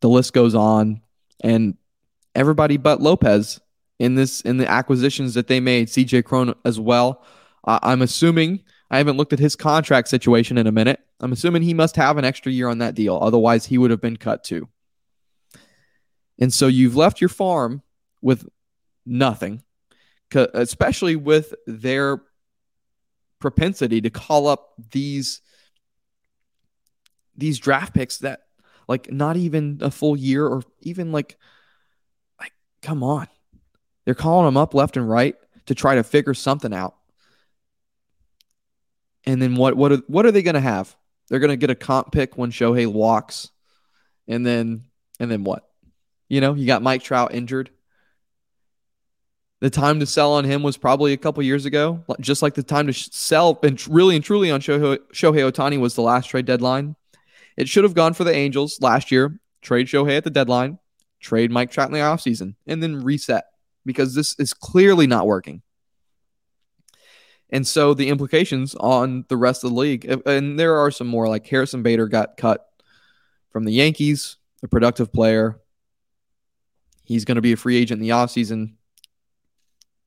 The 0.00 0.08
list 0.08 0.32
goes 0.32 0.54
on, 0.54 1.00
and 1.42 1.76
everybody 2.34 2.76
but 2.76 3.00
Lopez 3.00 3.60
in 3.98 4.14
this 4.14 4.42
in 4.42 4.58
the 4.58 4.70
acquisitions 4.70 5.34
that 5.34 5.46
they 5.46 5.60
made, 5.60 5.88
CJ 5.88 6.24
Cron 6.24 6.54
as 6.64 6.78
well. 6.78 7.24
I'm 7.64 8.02
assuming 8.02 8.62
I 8.90 8.98
haven't 8.98 9.16
looked 9.16 9.32
at 9.32 9.38
his 9.38 9.56
contract 9.56 10.08
situation 10.08 10.58
in 10.58 10.66
a 10.66 10.72
minute. 10.72 11.00
I'm 11.20 11.32
assuming 11.32 11.62
he 11.62 11.74
must 11.74 11.96
have 11.96 12.18
an 12.18 12.24
extra 12.24 12.52
year 12.52 12.68
on 12.68 12.78
that 12.78 12.94
deal. 12.94 13.18
Otherwise, 13.20 13.66
he 13.66 13.78
would 13.78 13.90
have 13.90 14.00
been 14.00 14.16
cut 14.16 14.44
too. 14.44 14.68
And 16.38 16.52
so 16.52 16.66
you've 16.66 16.96
left 16.96 17.20
your 17.20 17.30
farm 17.30 17.82
with 18.20 18.46
nothing, 19.06 19.62
especially 20.34 21.16
with 21.16 21.54
their 21.66 22.22
propensity 23.38 24.00
to 24.00 24.10
call 24.10 24.46
up 24.46 24.72
these 24.90 25.40
these 27.36 27.58
draft 27.58 27.94
picks 27.94 28.18
that 28.18 28.40
like 28.88 29.10
not 29.12 29.36
even 29.36 29.78
a 29.82 29.90
full 29.90 30.16
year 30.16 30.46
or 30.46 30.62
even 30.80 31.12
like 31.12 31.36
like 32.40 32.52
come 32.82 33.02
on. 33.02 33.28
They're 34.04 34.14
calling 34.14 34.46
them 34.46 34.56
up 34.56 34.74
left 34.74 34.96
and 34.96 35.08
right 35.08 35.36
to 35.66 35.74
try 35.74 35.96
to 35.96 36.04
figure 36.04 36.34
something 36.34 36.72
out. 36.72 36.94
And 39.24 39.42
then 39.42 39.56
what 39.56 39.76
what 39.76 39.92
are 39.92 40.02
what 40.06 40.26
are 40.26 40.32
they 40.32 40.42
going 40.42 40.54
to 40.54 40.60
have? 40.60 40.96
They're 41.28 41.40
going 41.40 41.50
to 41.50 41.56
get 41.56 41.70
a 41.70 41.74
comp 41.74 42.12
pick 42.12 42.36
when 42.36 42.50
Shohei 42.50 42.86
walks. 42.86 43.50
And 44.28 44.44
then 44.44 44.84
and 45.20 45.30
then 45.30 45.44
what? 45.44 45.68
You 46.28 46.40
know, 46.40 46.54
you 46.54 46.66
got 46.66 46.82
Mike 46.82 47.02
Trout 47.02 47.34
injured. 47.34 47.70
The 49.60 49.70
time 49.70 50.00
to 50.00 50.06
sell 50.06 50.34
on 50.34 50.44
him 50.44 50.62
was 50.62 50.76
probably 50.76 51.12
a 51.12 51.16
couple 51.16 51.42
years 51.42 51.64
ago, 51.64 52.04
just 52.20 52.42
like 52.42 52.54
the 52.54 52.62
time 52.62 52.88
to 52.88 52.92
sell 52.92 53.58
and 53.62 53.88
really 53.88 54.14
and 54.14 54.24
truly 54.24 54.50
on 54.50 54.60
Shohei, 54.60 54.98
Shohei 55.12 55.50
Ohtani 55.50 55.80
was 55.80 55.94
the 55.94 56.02
last 56.02 56.28
trade 56.28 56.44
deadline. 56.44 56.94
It 57.56 57.68
should 57.68 57.84
have 57.84 57.94
gone 57.94 58.12
for 58.12 58.24
the 58.24 58.34
Angels 58.34 58.78
last 58.82 59.10
year. 59.10 59.40
Trade 59.62 59.86
Shohei 59.86 60.18
at 60.18 60.24
the 60.24 60.30
deadline, 60.30 60.78
trade 61.20 61.50
Mike 61.50 61.70
Trout 61.70 61.88
in 61.88 61.94
the 61.94 62.00
offseason, 62.00 62.54
and 62.66 62.82
then 62.82 63.02
reset 63.02 63.46
because 63.86 64.14
this 64.14 64.38
is 64.38 64.52
clearly 64.52 65.06
not 65.06 65.26
working. 65.26 65.62
And 67.50 67.66
so 67.66 67.94
the 67.94 68.08
implications 68.08 68.74
on 68.74 69.24
the 69.28 69.36
rest 69.36 69.62
of 69.62 69.70
the 69.70 69.76
league, 69.76 70.04
and 70.26 70.58
there 70.58 70.76
are 70.76 70.90
some 70.90 71.06
more 71.06 71.28
like 71.28 71.46
Harrison 71.46 71.82
Bader 71.82 72.08
got 72.08 72.36
cut 72.36 72.66
from 73.50 73.64
the 73.64 73.72
Yankees, 73.72 74.36
a 74.62 74.68
productive 74.68 75.12
player. 75.12 75.60
He's 77.04 77.24
going 77.24 77.36
to 77.36 77.42
be 77.42 77.52
a 77.52 77.56
free 77.56 77.76
agent 77.76 78.00
in 78.00 78.08
the 78.08 78.14
offseason. 78.14 78.74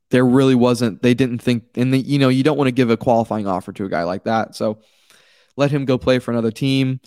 There 0.10 0.25
really 0.25 0.56
wasn't, 0.56 1.02
they 1.02 1.13
didn't 1.13 1.39
think, 1.39 1.63
and 1.75 1.93
the, 1.93 1.99
you 1.99 2.19
know, 2.19 2.30
you 2.30 2.43
don't 2.43 2.58
want 2.58 2.67
to 2.67 2.73
give 2.73 2.89
a 2.89 2.97
qualifying 2.97 3.47
offer 3.47 3.71
to 3.71 3.86
a 3.86 3.89
guy 3.89 4.04
like 4.04 4.25
that. 4.25 4.56
So 4.56 4.82
let 5.56 5.71
him 5.71 5.86
go 5.86 5.97
play 5.97 6.19
for 6.19 6.32
another 6.32 6.52
team 6.52 6.99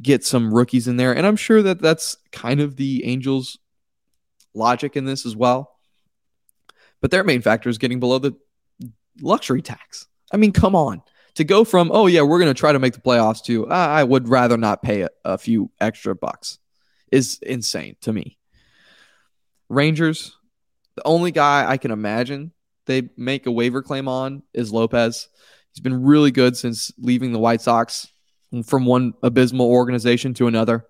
get 0.00 0.24
some 0.24 0.54
rookies 0.54 0.88
in 0.88 0.96
there. 0.96 1.14
And 1.14 1.26
I'm 1.26 1.36
sure 1.36 1.62
that 1.62 1.80
that's 1.80 2.16
kind 2.30 2.60
of 2.60 2.76
the 2.76 3.04
Angels' 3.04 3.58
logic 4.54 4.96
in 4.96 5.04
this 5.04 5.26
as 5.26 5.36
well. 5.36 5.76
But 7.00 7.10
their 7.10 7.24
main 7.24 7.42
factor 7.42 7.68
is 7.68 7.78
getting 7.78 8.00
below 8.00 8.18
the 8.18 8.32
luxury 9.20 9.62
tax. 9.62 10.06
I 10.32 10.36
mean, 10.36 10.52
come 10.52 10.74
on. 10.74 11.02
To 11.36 11.44
go 11.44 11.64
from, 11.64 11.90
oh, 11.92 12.06
yeah, 12.06 12.22
we're 12.22 12.38
going 12.38 12.52
to 12.52 12.58
try 12.58 12.72
to 12.72 12.78
make 12.78 12.92
the 12.92 13.00
playoffs 13.00 13.42
to, 13.44 13.66
I 13.68 14.04
would 14.04 14.28
rather 14.28 14.58
not 14.58 14.82
pay 14.82 15.02
a, 15.02 15.08
a 15.24 15.38
few 15.38 15.70
extra 15.80 16.14
bucks 16.14 16.58
is 17.10 17.38
insane 17.42 17.96
to 18.02 18.12
me. 18.12 18.38
Rangers, 19.70 20.36
the 20.96 21.02
only 21.06 21.30
guy 21.30 21.68
I 21.68 21.78
can 21.78 21.90
imagine 21.90 22.52
they 22.86 23.08
make 23.16 23.46
a 23.46 23.50
waiver 23.50 23.82
claim 23.82 24.08
on 24.08 24.42
is 24.52 24.72
Lopez. 24.72 25.28
He's 25.72 25.80
been 25.80 26.02
really 26.02 26.30
good 26.30 26.56
since 26.56 26.92
leaving 26.98 27.32
the 27.32 27.38
White 27.38 27.60
Sox 27.60 28.08
from 28.64 28.84
one 28.84 29.14
abysmal 29.22 29.70
organization 29.70 30.34
to 30.34 30.48
another. 30.48 30.84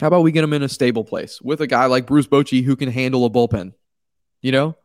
How 0.00 0.06
about 0.06 0.22
we 0.22 0.32
get 0.32 0.44
him 0.44 0.52
in 0.52 0.62
a 0.62 0.68
stable 0.68 1.04
place 1.04 1.40
with 1.42 1.60
a 1.60 1.66
guy 1.66 1.86
like 1.86 2.06
Bruce 2.06 2.26
Bochy 2.26 2.62
who 2.62 2.76
can 2.76 2.90
handle 2.90 3.24
a 3.24 3.30
bullpen? 3.30 3.72
You 4.40 4.52
know, 4.52 4.76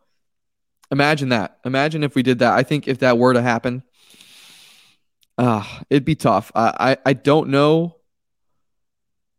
imagine 0.92 1.30
that. 1.30 1.58
Imagine 1.66 2.04
if 2.04 2.16
we 2.16 2.24
did 2.24 2.40
that. 2.40 2.54
I 2.54 2.64
think 2.64 2.88
if 2.88 3.00
that 3.00 3.18
were 3.18 3.34
to 3.34 3.42
happen, 3.42 3.84
uh, 5.38 5.64
it'd 5.90 6.06
be 6.06 6.16
tough. 6.16 6.52
I, 6.54 6.98
I, 7.06 7.10
I 7.10 7.14
don't 7.14 7.50
know 7.50 7.96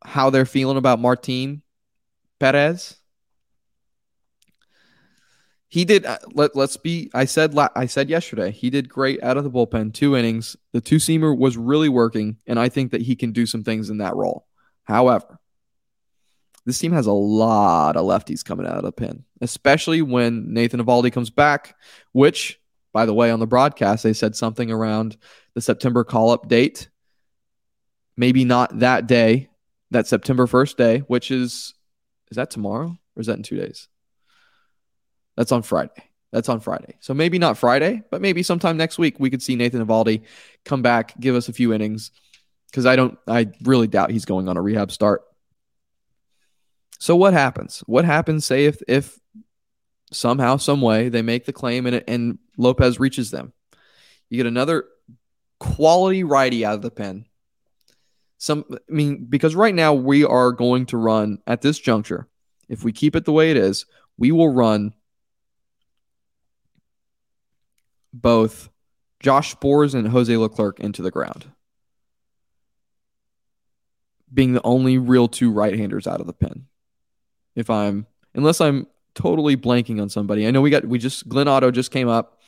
how 0.04 0.30
they're 0.30 0.46
feeling 0.46 0.76
about 0.76 0.98
Martin 0.98 1.62
Perez 2.40 2.96
he 5.72 5.86
did. 5.86 6.04
Uh, 6.04 6.18
let 6.34 6.54
let's 6.54 6.76
be. 6.76 7.10
I 7.14 7.24
said 7.24 7.56
I 7.74 7.86
said 7.86 8.10
yesterday 8.10 8.50
he 8.50 8.68
did 8.68 8.90
great 8.90 9.22
out 9.22 9.38
of 9.38 9.44
the 9.44 9.50
bullpen. 9.50 9.94
Two 9.94 10.14
innings. 10.14 10.54
The 10.72 10.82
two 10.82 10.96
seamer 10.96 11.34
was 11.34 11.56
really 11.56 11.88
working, 11.88 12.36
and 12.46 12.60
I 12.60 12.68
think 12.68 12.90
that 12.90 13.00
he 13.00 13.16
can 13.16 13.32
do 13.32 13.46
some 13.46 13.64
things 13.64 13.88
in 13.88 13.96
that 13.96 14.14
role. 14.14 14.46
However, 14.84 15.40
this 16.66 16.78
team 16.78 16.92
has 16.92 17.06
a 17.06 17.12
lot 17.12 17.96
of 17.96 18.04
lefties 18.04 18.44
coming 18.44 18.66
out 18.66 18.76
of 18.76 18.82
the 18.82 18.92
pen, 18.92 19.24
especially 19.42 20.00
when 20.00 20.54
Nathan 20.54 20.80
Eovaldi 20.80 21.12
comes 21.12 21.28
back. 21.30 21.76
Which, 22.12 22.58
by 22.92 23.04
the 23.04 23.14
way, 23.14 23.30
on 23.30 23.40
the 23.40 23.46
broadcast 23.46 24.02
they 24.02 24.14
said 24.14 24.34
something 24.34 24.70
around 24.70 25.18
the 25.54 25.60
September 25.60 26.04
call 26.04 26.30
up 26.30 26.48
date. 26.48 26.88
Maybe 28.16 28.44
not 28.44 28.78
that 28.78 29.06
day, 29.06 29.50
that 29.90 30.06
September 30.06 30.46
first 30.46 30.78
day, 30.78 31.00
which 31.00 31.30
is 31.30 31.74
is 32.30 32.36
that 32.36 32.50
tomorrow 32.50 32.98
or 33.16 33.20
is 33.20 33.26
that 33.26 33.36
in 33.36 33.42
two 33.42 33.56
days? 33.56 33.88
That's 35.36 35.52
on 35.52 35.62
Friday. 35.62 35.90
That's 36.30 36.48
on 36.48 36.60
Friday. 36.60 36.96
So 37.00 37.12
maybe 37.12 37.38
not 37.38 37.58
Friday, 37.58 38.02
but 38.10 38.22
maybe 38.22 38.42
sometime 38.42 38.76
next 38.78 38.98
week 38.98 39.20
we 39.20 39.28
could 39.28 39.42
see 39.42 39.56
Nathan 39.56 39.84
Eovaldi 39.84 40.22
come 40.64 40.80
back, 40.80 41.18
give 41.20 41.34
us 41.34 41.48
a 41.48 41.52
few 41.52 41.74
innings. 41.74 42.10
Because 42.70 42.86
I 42.86 42.96
don't, 42.96 43.18
I 43.28 43.48
really 43.64 43.86
doubt 43.86 44.10
he's 44.10 44.24
going 44.24 44.48
on 44.48 44.56
a 44.56 44.62
rehab 44.62 44.90
start. 44.90 45.22
So 46.98 47.16
what 47.16 47.34
happens? 47.34 47.82
What 47.86 48.04
happens? 48.04 48.46
Say 48.46 48.66
if 48.66 48.80
if 48.88 49.18
somehow, 50.12 50.56
some 50.56 50.80
way 50.80 51.08
they 51.08 51.22
make 51.22 51.46
the 51.46 51.52
claim 51.52 51.86
and 51.86 52.04
and 52.06 52.38
Lopez 52.56 53.00
reaches 53.00 53.30
them, 53.30 53.52
you 54.28 54.36
get 54.36 54.46
another 54.46 54.84
quality 55.58 56.24
righty 56.24 56.64
out 56.64 56.74
of 56.74 56.82
the 56.82 56.90
pen. 56.90 57.26
some 58.38 58.64
I 58.72 58.78
mean 58.88 59.26
because 59.26 59.54
right 59.54 59.74
now 59.74 59.94
we 59.94 60.24
are 60.24 60.50
going 60.50 60.86
to 60.86 60.96
run 60.96 61.38
at 61.46 61.62
this 61.62 61.78
juncture. 61.78 62.28
If 62.68 62.82
we 62.82 62.92
keep 62.92 63.14
it 63.14 63.24
the 63.24 63.32
way 63.32 63.50
it 63.50 63.56
is, 63.56 63.86
we 64.16 64.32
will 64.32 64.52
run 64.52 64.94
both 68.12 68.68
Josh 69.20 69.54
Sborz 69.54 69.94
and 69.94 70.08
Jose 70.08 70.36
Leclerc 70.36 70.80
into 70.80 71.02
the 71.02 71.10
ground. 71.10 71.46
Being 74.34 74.54
the 74.54 74.62
only 74.64 74.98
real 74.98 75.28
two 75.28 75.52
right-handers 75.52 76.06
out 76.06 76.20
of 76.20 76.26
the 76.26 76.32
pen. 76.32 76.66
If 77.54 77.70
I'm 77.70 78.06
unless 78.34 78.60
I'm 78.60 78.86
totally 79.14 79.56
blanking 79.56 80.00
on 80.00 80.08
somebody. 80.08 80.46
I 80.46 80.50
know 80.50 80.60
we 80.60 80.70
got 80.70 80.84
we 80.84 80.98
just 80.98 81.28
Glenn 81.28 81.48
Otto 81.48 81.70
just 81.70 81.90
came 81.90 82.08
up. 82.08 82.38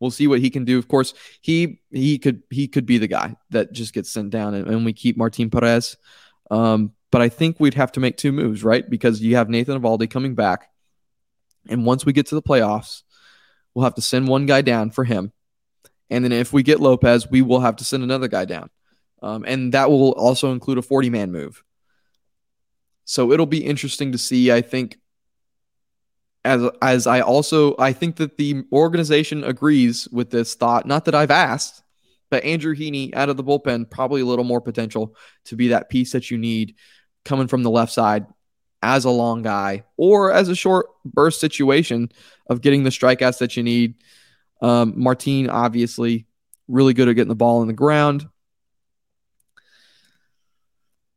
We'll 0.00 0.10
see 0.10 0.26
what 0.26 0.40
he 0.40 0.50
can 0.50 0.64
do. 0.64 0.78
Of 0.78 0.88
course, 0.88 1.14
he 1.40 1.80
he 1.90 2.18
could 2.18 2.42
he 2.50 2.68
could 2.68 2.86
be 2.86 2.98
the 2.98 3.06
guy 3.06 3.36
that 3.50 3.72
just 3.72 3.94
gets 3.94 4.10
sent 4.10 4.30
down 4.30 4.54
and, 4.54 4.66
and 4.68 4.84
we 4.84 4.92
keep 4.92 5.16
Martin 5.16 5.50
Perez. 5.50 5.96
Um, 6.50 6.92
but 7.10 7.22
I 7.22 7.28
think 7.28 7.60
we'd 7.60 7.74
have 7.74 7.92
to 7.92 8.00
make 8.00 8.16
two 8.16 8.32
moves, 8.32 8.64
right? 8.64 8.88
Because 8.88 9.20
you 9.20 9.36
have 9.36 9.48
Nathan 9.48 9.80
Eovaldi 9.80 10.10
coming 10.10 10.34
back. 10.34 10.70
And 11.68 11.86
once 11.86 12.04
we 12.04 12.12
get 12.12 12.26
to 12.26 12.34
the 12.34 12.42
playoffs, 12.42 13.02
we'll 13.74 13.84
have 13.84 13.94
to 13.94 14.02
send 14.02 14.28
one 14.28 14.46
guy 14.46 14.62
down 14.62 14.90
for 14.90 15.04
him. 15.04 15.32
And 16.10 16.24
then 16.24 16.32
if 16.32 16.52
we 16.52 16.62
get 16.62 16.80
Lopez, 16.80 17.30
we 17.30 17.42
will 17.42 17.60
have 17.60 17.76
to 17.76 17.84
send 17.84 18.02
another 18.02 18.28
guy 18.28 18.44
down. 18.44 18.70
Um, 19.22 19.44
and 19.46 19.72
that 19.72 19.88
will 19.88 20.12
also 20.12 20.52
include 20.52 20.78
a 20.78 20.82
40 20.82 21.10
man 21.10 21.30
move. 21.30 21.62
So 23.04 23.30
it'll 23.32 23.46
be 23.46 23.64
interesting 23.64 24.12
to 24.12 24.18
see. 24.18 24.50
I 24.50 24.62
think 24.62 24.98
as 26.44 26.62
as 26.80 27.06
I 27.06 27.20
also 27.20 27.74
I 27.78 27.92
think 27.92 28.16
that 28.16 28.36
the 28.36 28.64
organization 28.72 29.44
agrees 29.44 30.08
with 30.08 30.30
this 30.30 30.54
thought. 30.54 30.86
Not 30.86 31.04
that 31.04 31.14
I've 31.14 31.30
asked, 31.30 31.82
but 32.30 32.44
Andrew 32.44 32.74
Heaney 32.74 33.14
out 33.14 33.28
of 33.28 33.36
the 33.36 33.44
bullpen 33.44 33.90
probably 33.90 34.20
a 34.20 34.26
little 34.26 34.44
more 34.44 34.60
potential 34.60 35.16
to 35.44 35.56
be 35.56 35.68
that 35.68 35.88
piece 35.90 36.12
that 36.12 36.30
you 36.30 36.38
need 36.38 36.74
coming 37.24 37.46
from 37.46 37.62
the 37.62 37.70
left 37.70 37.92
side 37.92 38.26
as 38.82 39.04
a 39.04 39.10
long 39.10 39.42
guy 39.42 39.84
or 39.96 40.32
as 40.32 40.48
a 40.48 40.56
short 40.56 40.86
burst 41.04 41.40
situation 41.40 42.10
of 42.48 42.60
getting 42.60 42.82
the 42.82 42.90
strikeouts 42.90 43.38
that 43.38 43.56
you 43.56 43.62
need. 43.62 43.94
Um, 44.60 44.94
Martin 44.96 45.48
obviously 45.48 46.26
really 46.68 46.94
good 46.94 47.08
at 47.08 47.14
getting 47.14 47.28
the 47.28 47.34
ball 47.34 47.62
in 47.62 47.68
the 47.68 47.74
ground. 47.74 48.28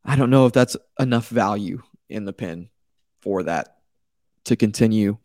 I 0.04 0.14
don't 0.14 0.30
know 0.30 0.46
if 0.46 0.52
that's 0.52 0.76
enough 1.00 1.28
value 1.28 1.82
in 2.08 2.24
the 2.24 2.32
pin 2.32 2.68
for 3.20 3.42
that 3.44 3.75
to 4.46 4.56
continue. 4.56 5.18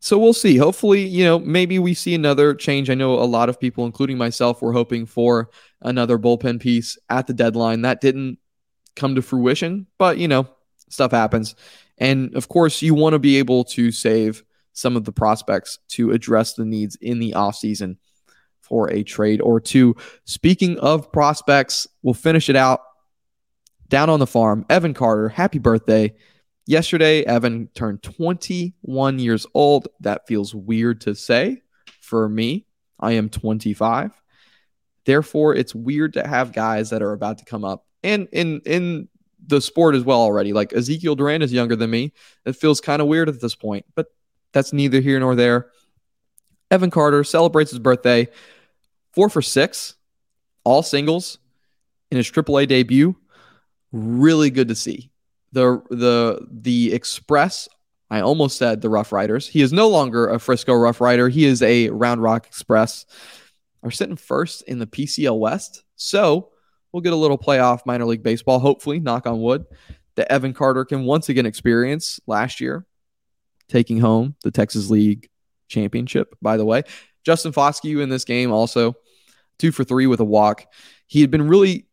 So 0.00 0.18
we'll 0.18 0.32
see. 0.32 0.56
Hopefully, 0.56 1.02
you 1.06 1.24
know, 1.24 1.38
maybe 1.38 1.78
we 1.78 1.94
see 1.94 2.14
another 2.14 2.54
change. 2.54 2.90
I 2.90 2.94
know 2.94 3.14
a 3.14 3.24
lot 3.24 3.48
of 3.48 3.60
people, 3.60 3.86
including 3.86 4.18
myself, 4.18 4.60
were 4.60 4.72
hoping 4.72 5.06
for 5.06 5.50
another 5.80 6.18
bullpen 6.18 6.60
piece 6.60 6.98
at 7.08 7.28
the 7.28 7.32
deadline. 7.32 7.82
That 7.82 8.00
didn't 8.00 8.38
come 8.96 9.14
to 9.14 9.22
fruition, 9.22 9.86
but, 9.98 10.18
you 10.18 10.26
know, 10.26 10.48
stuff 10.88 11.12
happens. 11.12 11.54
And 11.98 12.34
of 12.34 12.48
course, 12.48 12.82
you 12.82 12.94
want 12.94 13.12
to 13.12 13.20
be 13.20 13.38
able 13.38 13.62
to 13.64 13.92
save 13.92 14.42
some 14.72 14.96
of 14.96 15.04
the 15.04 15.12
prospects 15.12 15.78
to 15.90 16.10
address 16.10 16.54
the 16.54 16.64
needs 16.64 16.96
in 16.96 17.20
the 17.20 17.32
offseason 17.32 17.96
for 18.60 18.90
a 18.90 19.04
trade 19.04 19.40
or 19.40 19.60
two. 19.60 19.94
Speaking 20.24 20.78
of 20.80 21.12
prospects, 21.12 21.86
we'll 22.02 22.14
finish 22.14 22.48
it 22.48 22.56
out 22.56 22.80
down 23.88 24.10
on 24.10 24.18
the 24.18 24.26
farm. 24.26 24.66
Evan 24.68 24.94
Carter, 24.94 25.28
happy 25.28 25.58
birthday. 25.58 26.12
Yesterday, 26.66 27.24
Evan 27.24 27.68
turned 27.74 28.02
21 28.02 29.18
years 29.18 29.46
old. 29.52 29.88
That 30.00 30.26
feels 30.28 30.54
weird 30.54 31.00
to 31.02 31.14
say 31.14 31.62
for 32.00 32.28
me. 32.28 32.66
I 33.00 33.12
am 33.12 33.28
25. 33.28 34.12
Therefore, 35.04 35.54
it's 35.54 35.74
weird 35.74 36.12
to 36.12 36.26
have 36.26 36.52
guys 36.52 36.90
that 36.90 37.02
are 37.02 37.12
about 37.12 37.38
to 37.38 37.44
come 37.44 37.64
up 37.64 37.86
and 38.04 38.28
in 38.32 38.60
in 38.64 39.08
the 39.44 39.60
sport 39.60 39.96
as 39.96 40.04
well 40.04 40.20
already. 40.20 40.52
Like 40.52 40.72
Ezekiel 40.72 41.16
Duran 41.16 41.42
is 41.42 41.52
younger 41.52 41.74
than 41.74 41.90
me. 41.90 42.12
It 42.44 42.54
feels 42.54 42.80
kind 42.80 43.02
of 43.02 43.08
weird 43.08 43.28
at 43.28 43.40
this 43.40 43.56
point, 43.56 43.84
but 43.96 44.06
that's 44.52 44.72
neither 44.72 45.00
here 45.00 45.18
nor 45.18 45.34
there. 45.34 45.70
Evan 46.70 46.90
Carter 46.90 47.24
celebrates 47.24 47.70
his 47.70 47.80
birthday, 47.80 48.28
four 49.12 49.28
for 49.28 49.42
six, 49.42 49.96
all 50.64 50.82
singles 50.82 51.38
in 52.10 52.16
his 52.16 52.30
AAA 52.30 52.68
debut. 52.68 53.16
Really 53.90 54.50
good 54.50 54.68
to 54.68 54.74
see 54.74 55.11
the 55.52 55.82
the 55.90 56.46
the 56.50 56.92
Express. 56.92 57.68
I 58.10 58.20
almost 58.20 58.58
said 58.58 58.80
the 58.80 58.90
Rough 58.90 59.12
Riders. 59.12 59.48
He 59.48 59.62
is 59.62 59.72
no 59.72 59.88
longer 59.88 60.28
a 60.28 60.38
Frisco 60.38 60.74
Rough 60.74 61.00
Rider. 61.00 61.28
He 61.28 61.44
is 61.44 61.62
a 61.62 61.88
Round 61.88 62.22
Rock 62.22 62.46
Express. 62.46 63.06
Are 63.82 63.90
sitting 63.90 64.16
first 64.16 64.62
in 64.62 64.78
the 64.78 64.86
PCL 64.86 65.38
West. 65.38 65.82
So 65.96 66.50
we'll 66.92 67.00
get 67.00 67.12
a 67.12 67.16
little 67.16 67.38
playoff 67.38 67.84
minor 67.86 68.04
league 68.04 68.22
baseball. 68.22 68.58
Hopefully, 68.58 69.00
knock 69.00 69.26
on 69.26 69.40
wood, 69.40 69.64
that 70.16 70.30
Evan 70.30 70.52
Carter 70.52 70.84
can 70.84 71.04
once 71.04 71.28
again 71.28 71.46
experience 71.46 72.20
last 72.26 72.60
year, 72.60 72.86
taking 73.68 73.98
home 73.98 74.36
the 74.44 74.50
Texas 74.50 74.90
League 74.90 75.28
championship. 75.68 76.36
By 76.40 76.56
the 76.56 76.64
way, 76.64 76.82
Justin 77.24 77.52
Foscue 77.52 78.02
in 78.02 78.08
this 78.08 78.24
game 78.24 78.52
also 78.52 78.94
two 79.58 79.72
for 79.72 79.84
three 79.84 80.06
with 80.06 80.20
a 80.20 80.24
walk. 80.24 80.66
He 81.06 81.20
had 81.20 81.30
been 81.30 81.48
really 81.48 81.86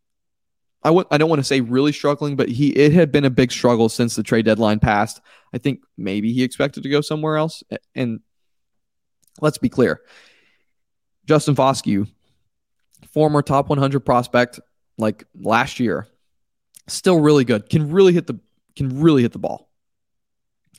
I 0.84 0.90
w- 0.90 1.08
I 1.12 1.18
don't 1.18 1.30
want 1.30 1.40
to 1.40 1.46
say 1.46 1.62
really 1.62 1.92
struggling, 1.92 2.36
but 2.36 2.50
he 2.50 2.70
it 2.70 2.94
had 2.94 3.12
been 3.12 3.26
a 3.26 3.30
big 3.30 3.52
struggle 3.52 3.90
since 3.90 4.16
the 4.16 4.24
trade 4.24 4.46
deadline 4.46 4.80
passed. 4.80 5.20
I 5.54 5.58
think 5.58 5.82
maybe 5.98 6.32
he 6.32 6.44
expected 6.44 6.84
to 6.84 6.90
go 6.90 7.02
somewhere 7.02 7.38
else. 7.38 7.64
And 7.96 8.22
let's 9.42 9.58
be 9.58 9.70
clear, 9.70 10.02
Justin 11.26 11.56
Foscue, 11.56 12.08
former 13.12 13.42
top 13.42 13.70
100 13.70 14.00
prospect, 14.02 14.60
like 14.98 15.26
last 15.36 15.80
year, 15.80 16.08
still 16.88 17.20
really 17.20 17.44
good. 17.44 17.70
Can 17.70 17.92
really 17.92 18.14
hit 18.14 18.28
the 18.28 18.40
can 18.76 19.02
really 19.02 19.22
hit 19.22 19.34
the 19.34 19.40
ball. 19.40 19.70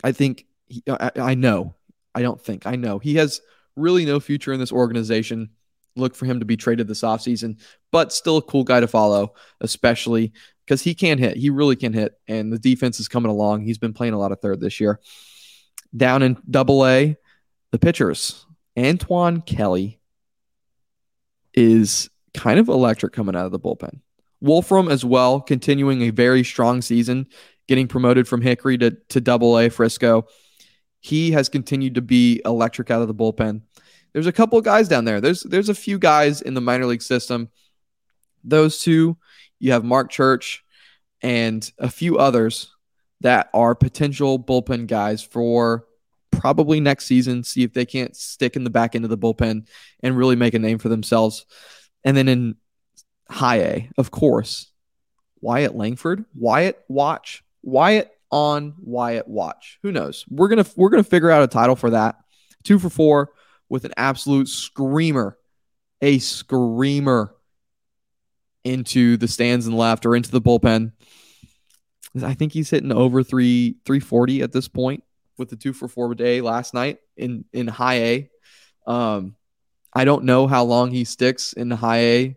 I 0.03 0.13
think 0.13 0.47
he, 0.67 0.83
I, 0.89 1.11
I 1.17 1.35
know. 1.35 1.75
I 2.15 2.23
don't 2.23 2.41
think 2.41 2.67
I 2.67 2.77
know. 2.77 2.99
He 2.99 3.17
has 3.17 3.43
really 3.77 4.07
no 4.07 4.19
future 4.19 4.53
in 4.53 4.61
this 4.61 4.73
organization 4.73 5.51
look 5.97 6.15
for 6.15 6.27
him 6.27 6.41
to 6.41 6.47
be 6.47 6.57
traded 6.57 6.89
this 6.89 7.03
offseason, 7.03 7.61
but 7.91 8.13
still 8.13 8.37
a 8.37 8.43
cool 8.43 8.65
guy 8.65 8.81
to 8.81 8.87
follow, 8.87 9.35
especially 9.61 10.33
because 10.65 10.83
he 10.83 10.95
can 10.95 11.19
hit. 11.19 11.37
He 11.37 11.51
really 11.51 11.77
can 11.77 11.93
hit, 11.93 12.15
and 12.29 12.53
the 12.53 12.59
defense 12.59 13.01
is 13.01 13.09
coming 13.09 13.31
along. 13.31 13.63
He's 13.63 13.79
been 13.79 13.93
playing 13.93 14.15
a 14.15 14.19
lot 14.19 14.33
of 14.33 14.41
third 14.41 14.61
this 14.61 14.81
year. 14.81 15.01
Down 15.97 16.23
in 16.23 16.37
double 16.49 16.87
A, 16.87 17.17
the 17.73 17.79
pitchers, 17.79 18.47
Antoine 18.79 19.43
Kelly 19.43 20.01
is 21.55 22.09
kind 22.35 22.61
of 22.61 22.69
electric 22.69 23.13
coming 23.13 23.35
out 23.35 23.47
of 23.47 23.53
the 23.53 23.59
bullpen. 23.59 24.01
Wolfram 24.41 24.89
as 24.89 25.05
well, 25.05 25.41
continuing 25.41 26.03
a 26.03 26.11
very 26.11 26.45
strong 26.45 26.81
season, 26.81 27.27
getting 27.69 27.89
promoted 27.89 28.27
from 28.27 28.41
Hickory 28.41 28.79
to, 28.79 28.93
to 29.09 29.21
double 29.21 29.59
A 29.59 29.69
Frisco. 29.69 30.27
He 31.01 31.33
has 31.33 31.49
continued 31.49 31.97
to 31.97 32.03
be 32.03 32.41
electric 32.45 32.91
out 32.91 33.03
of 33.03 33.09
the 33.09 33.15
bullpen 33.15 33.63
there's 34.13 34.27
a 34.27 34.33
couple 34.33 34.59
of 34.59 34.65
guys 34.65 34.89
down 34.89 35.05
there. 35.05 35.21
There's 35.21 35.43
there's 35.43 35.69
a 35.69 35.75
few 35.75 35.99
guys 35.99 36.43
in 36.43 36.55
the 36.55 36.61
minor 36.61 36.87
league 36.87 37.03
system. 37.03 37.49
Those 38.43 38.81
two, 38.81 39.17
you 39.59 39.73
have 39.73 39.85
Marc 39.85 40.11
Church 40.11 40.65
and 41.23 41.71
a 41.79 41.91
few 41.91 42.19
others 42.19 42.75
that 43.21 43.51
are 43.53 43.75
potential 43.75 44.39
bullpen 44.39 44.87
guys 44.87 45.23
for 45.23 45.85
probably 46.31 46.81
next 46.81 47.07
season. 47.07 47.45
See 47.45 47.63
if 47.63 47.73
they 47.73 47.85
can't 47.85 48.17
stick 48.17 48.57
in 48.57 48.65
the 48.65 48.71
back 48.71 48.95
end 48.95 49.05
of 49.05 49.11
the 49.11 49.19
bullpen 49.19 49.67
and 50.03 50.17
really 50.17 50.37
make 50.37 50.55
a 50.55 50.59
name 50.59 50.79
for 50.79 50.89
themselves. 50.89 51.45
And 52.05 52.17
then 52.17 52.29
in 52.29 52.57
high 53.29 53.61
A, 53.61 53.91
of 53.99 54.11
course, 54.11 54.73
Wyatt 55.41 55.75
Langford, 55.75 56.25
Wyatt 56.35 56.83
Watch, 56.89 57.45
Wyatt 57.63 58.11
on 58.31 58.75
Wyatt 58.81 59.29
Watch. 59.29 59.79
Who 59.83 59.93
knows? 59.93 60.25
We're 60.31 60.49
gonna 60.49 60.67
we're 60.77 60.91
gonna 60.91 61.05
figure 61.05 61.31
out 61.31 61.43
a 61.43 61.49
title 61.49 61.77
for 61.77 61.91
that. 61.91 62.17
Two 62.65 62.79
for 62.79 62.91
four 62.91 63.33
with 63.71 63.85
an 63.87 63.93
absolute 63.97 64.49
screamer, 64.49 65.39
a 66.03 66.19
screamer 66.19 67.35
into 68.65 69.17
the 69.17 69.29
stands 69.29 69.67
and 69.67 69.77
left 69.77 70.05
or 70.05 70.15
into 70.15 70.31
the 70.31 70.43
bullpen. 70.43 70.93
I 72.23 72.35
think 72.35 72.53
he's 72.53 72.69
hitting 72.69 72.93
over 72.93 73.23
three 73.23 73.77
340 73.87 74.43
at 74.43 74.53
this 74.53 74.69
point 74.69 75.05
with 75.39 75.49
the 75.49 75.57
two 75.57 75.73
for 75.73 75.89
four 75.89 76.15
day 76.15 76.41
last 76.41 76.75
night 76.75 76.99
in 77.17 77.45
in 77.53 77.69
high 77.69 77.95
A. 77.95 78.31
Um, 78.87 79.37
I 79.95 80.05
don't 80.05 80.25
know 80.25 80.47
how 80.47 80.65
long 80.65 80.91
he 80.91 81.05
sticks 81.05 81.53
in 81.53 81.71
high 81.71 82.01
A 82.01 82.37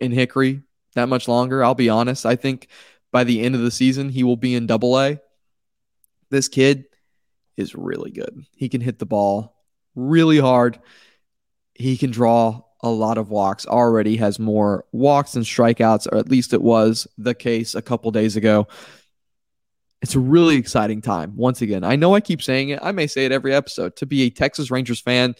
in 0.00 0.10
Hickory 0.12 0.62
that 0.94 1.08
much 1.08 1.28
longer. 1.28 1.64
I'll 1.64 1.74
be 1.74 1.88
honest. 1.88 2.26
I 2.26 2.34
think 2.34 2.68
by 3.12 3.22
the 3.22 3.42
end 3.42 3.54
of 3.54 3.60
the 3.60 3.70
season 3.70 4.08
he 4.08 4.24
will 4.24 4.36
be 4.36 4.56
in 4.56 4.66
double 4.66 4.98
A. 4.98 5.20
This 6.30 6.48
kid 6.48 6.86
is 7.56 7.76
really 7.76 8.10
good. 8.10 8.44
He 8.56 8.68
can 8.68 8.80
hit 8.80 8.98
the 8.98 9.06
ball 9.06 9.53
really 9.94 10.38
hard. 10.38 10.78
He 11.74 11.96
can 11.96 12.10
draw 12.10 12.62
a 12.82 12.88
lot 12.88 13.18
of 13.18 13.30
walks. 13.30 13.66
Already 13.66 14.16
has 14.16 14.38
more 14.38 14.84
walks 14.92 15.32
than 15.32 15.42
strikeouts, 15.42 16.06
or 16.12 16.18
at 16.18 16.28
least 16.28 16.52
it 16.52 16.62
was 16.62 17.08
the 17.18 17.34
case 17.34 17.74
a 17.74 17.82
couple 17.82 18.10
days 18.10 18.36
ago. 18.36 18.68
It's 20.02 20.14
a 20.14 20.20
really 20.20 20.56
exciting 20.56 21.00
time. 21.00 21.34
Once 21.34 21.62
again, 21.62 21.82
I 21.82 21.96
know 21.96 22.14
I 22.14 22.20
keep 22.20 22.42
saying 22.42 22.68
it. 22.68 22.78
I 22.82 22.92
may 22.92 23.06
say 23.06 23.24
it 23.24 23.32
every 23.32 23.54
episode. 23.54 23.96
To 23.96 24.06
be 24.06 24.22
a 24.22 24.30
Texas 24.30 24.70
Rangers 24.70 25.00
fan, 25.00 25.34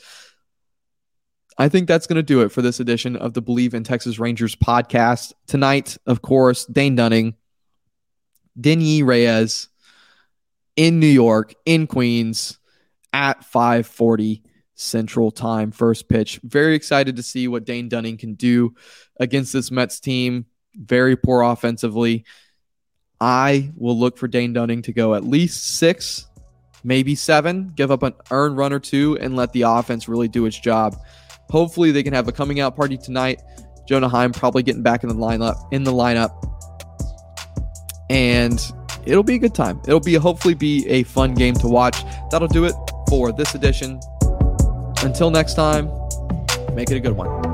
I 1.58 1.68
think 1.68 1.86
that's 1.86 2.06
going 2.06 2.16
to 2.16 2.22
do 2.22 2.40
it 2.40 2.50
for 2.50 2.62
this 2.62 2.80
edition 2.80 3.14
of 3.16 3.34
the 3.34 3.42
Bleav 3.42 3.74
in 3.74 3.84
Texas 3.84 4.18
Rangers 4.18 4.56
podcast. 4.56 5.34
Tonight, 5.46 5.98
of 6.06 6.22
course, 6.22 6.64
Dane 6.64 6.96
Dunning, 6.96 7.34
Denyi 8.58 9.04
Reyes 9.04 9.68
in 10.76 10.98
New 10.98 11.06
York, 11.06 11.54
in 11.66 11.86
Queens 11.86 12.58
at 13.14 13.44
540 13.44 14.42
Central 14.74 15.30
Time. 15.30 15.70
First 15.70 16.08
pitch. 16.08 16.40
Very 16.42 16.74
excited 16.74 17.16
to 17.16 17.22
see 17.22 17.46
what 17.46 17.64
Dane 17.64 17.88
Dunning 17.88 18.18
can 18.18 18.34
do 18.34 18.74
against 19.20 19.52
this 19.52 19.70
Mets 19.70 20.00
team. 20.00 20.46
Very 20.74 21.16
poor 21.16 21.42
offensively. 21.42 22.24
I 23.20 23.70
will 23.76 23.98
look 23.98 24.18
for 24.18 24.26
Dane 24.26 24.52
Dunning 24.52 24.82
to 24.82 24.92
go 24.92 25.14
at 25.14 25.22
least 25.22 25.76
six, 25.78 26.26
maybe 26.82 27.14
seven, 27.14 27.72
give 27.76 27.92
up 27.92 28.02
an 28.02 28.14
earned 28.32 28.58
run 28.58 28.72
or 28.72 28.80
two, 28.80 29.16
and 29.20 29.36
let 29.36 29.52
the 29.52 29.62
offense 29.62 30.08
really 30.08 30.28
do 30.28 30.44
its 30.46 30.58
job. 30.58 30.96
Hopefully, 31.50 31.92
they 31.92 32.02
can 32.02 32.12
have 32.12 32.26
a 32.26 32.32
coming 32.32 32.58
out 32.58 32.74
party 32.74 32.96
tonight. 32.96 33.40
Jonah 33.88 34.08
Heim 34.08 34.32
probably 34.32 34.64
getting 34.64 34.82
back 34.82 35.04
in 35.04 35.08
the 35.08 35.14
lineup. 35.14 35.72
In 35.72 35.84
the 35.84 35.92
lineup, 35.92 36.32
and 38.10 38.60
it'll 39.06 39.22
be 39.22 39.36
a 39.36 39.38
good 39.38 39.54
time. 39.54 39.80
It'll 39.86 40.00
be 40.00 40.14
hopefully 40.14 40.54
be 40.54 40.84
a 40.88 41.04
fun 41.04 41.34
game 41.34 41.54
to 41.56 41.68
watch. 41.68 42.02
That'll 42.32 42.48
do 42.48 42.64
it 42.64 42.74
for 43.14 43.30
this 43.30 43.54
edition. 43.54 44.00
Until 45.04 45.30
next 45.30 45.54
time, 45.54 45.88
make 46.74 46.90
it 46.90 46.96
a 46.96 47.00
good 47.00 47.16
one. 47.16 47.53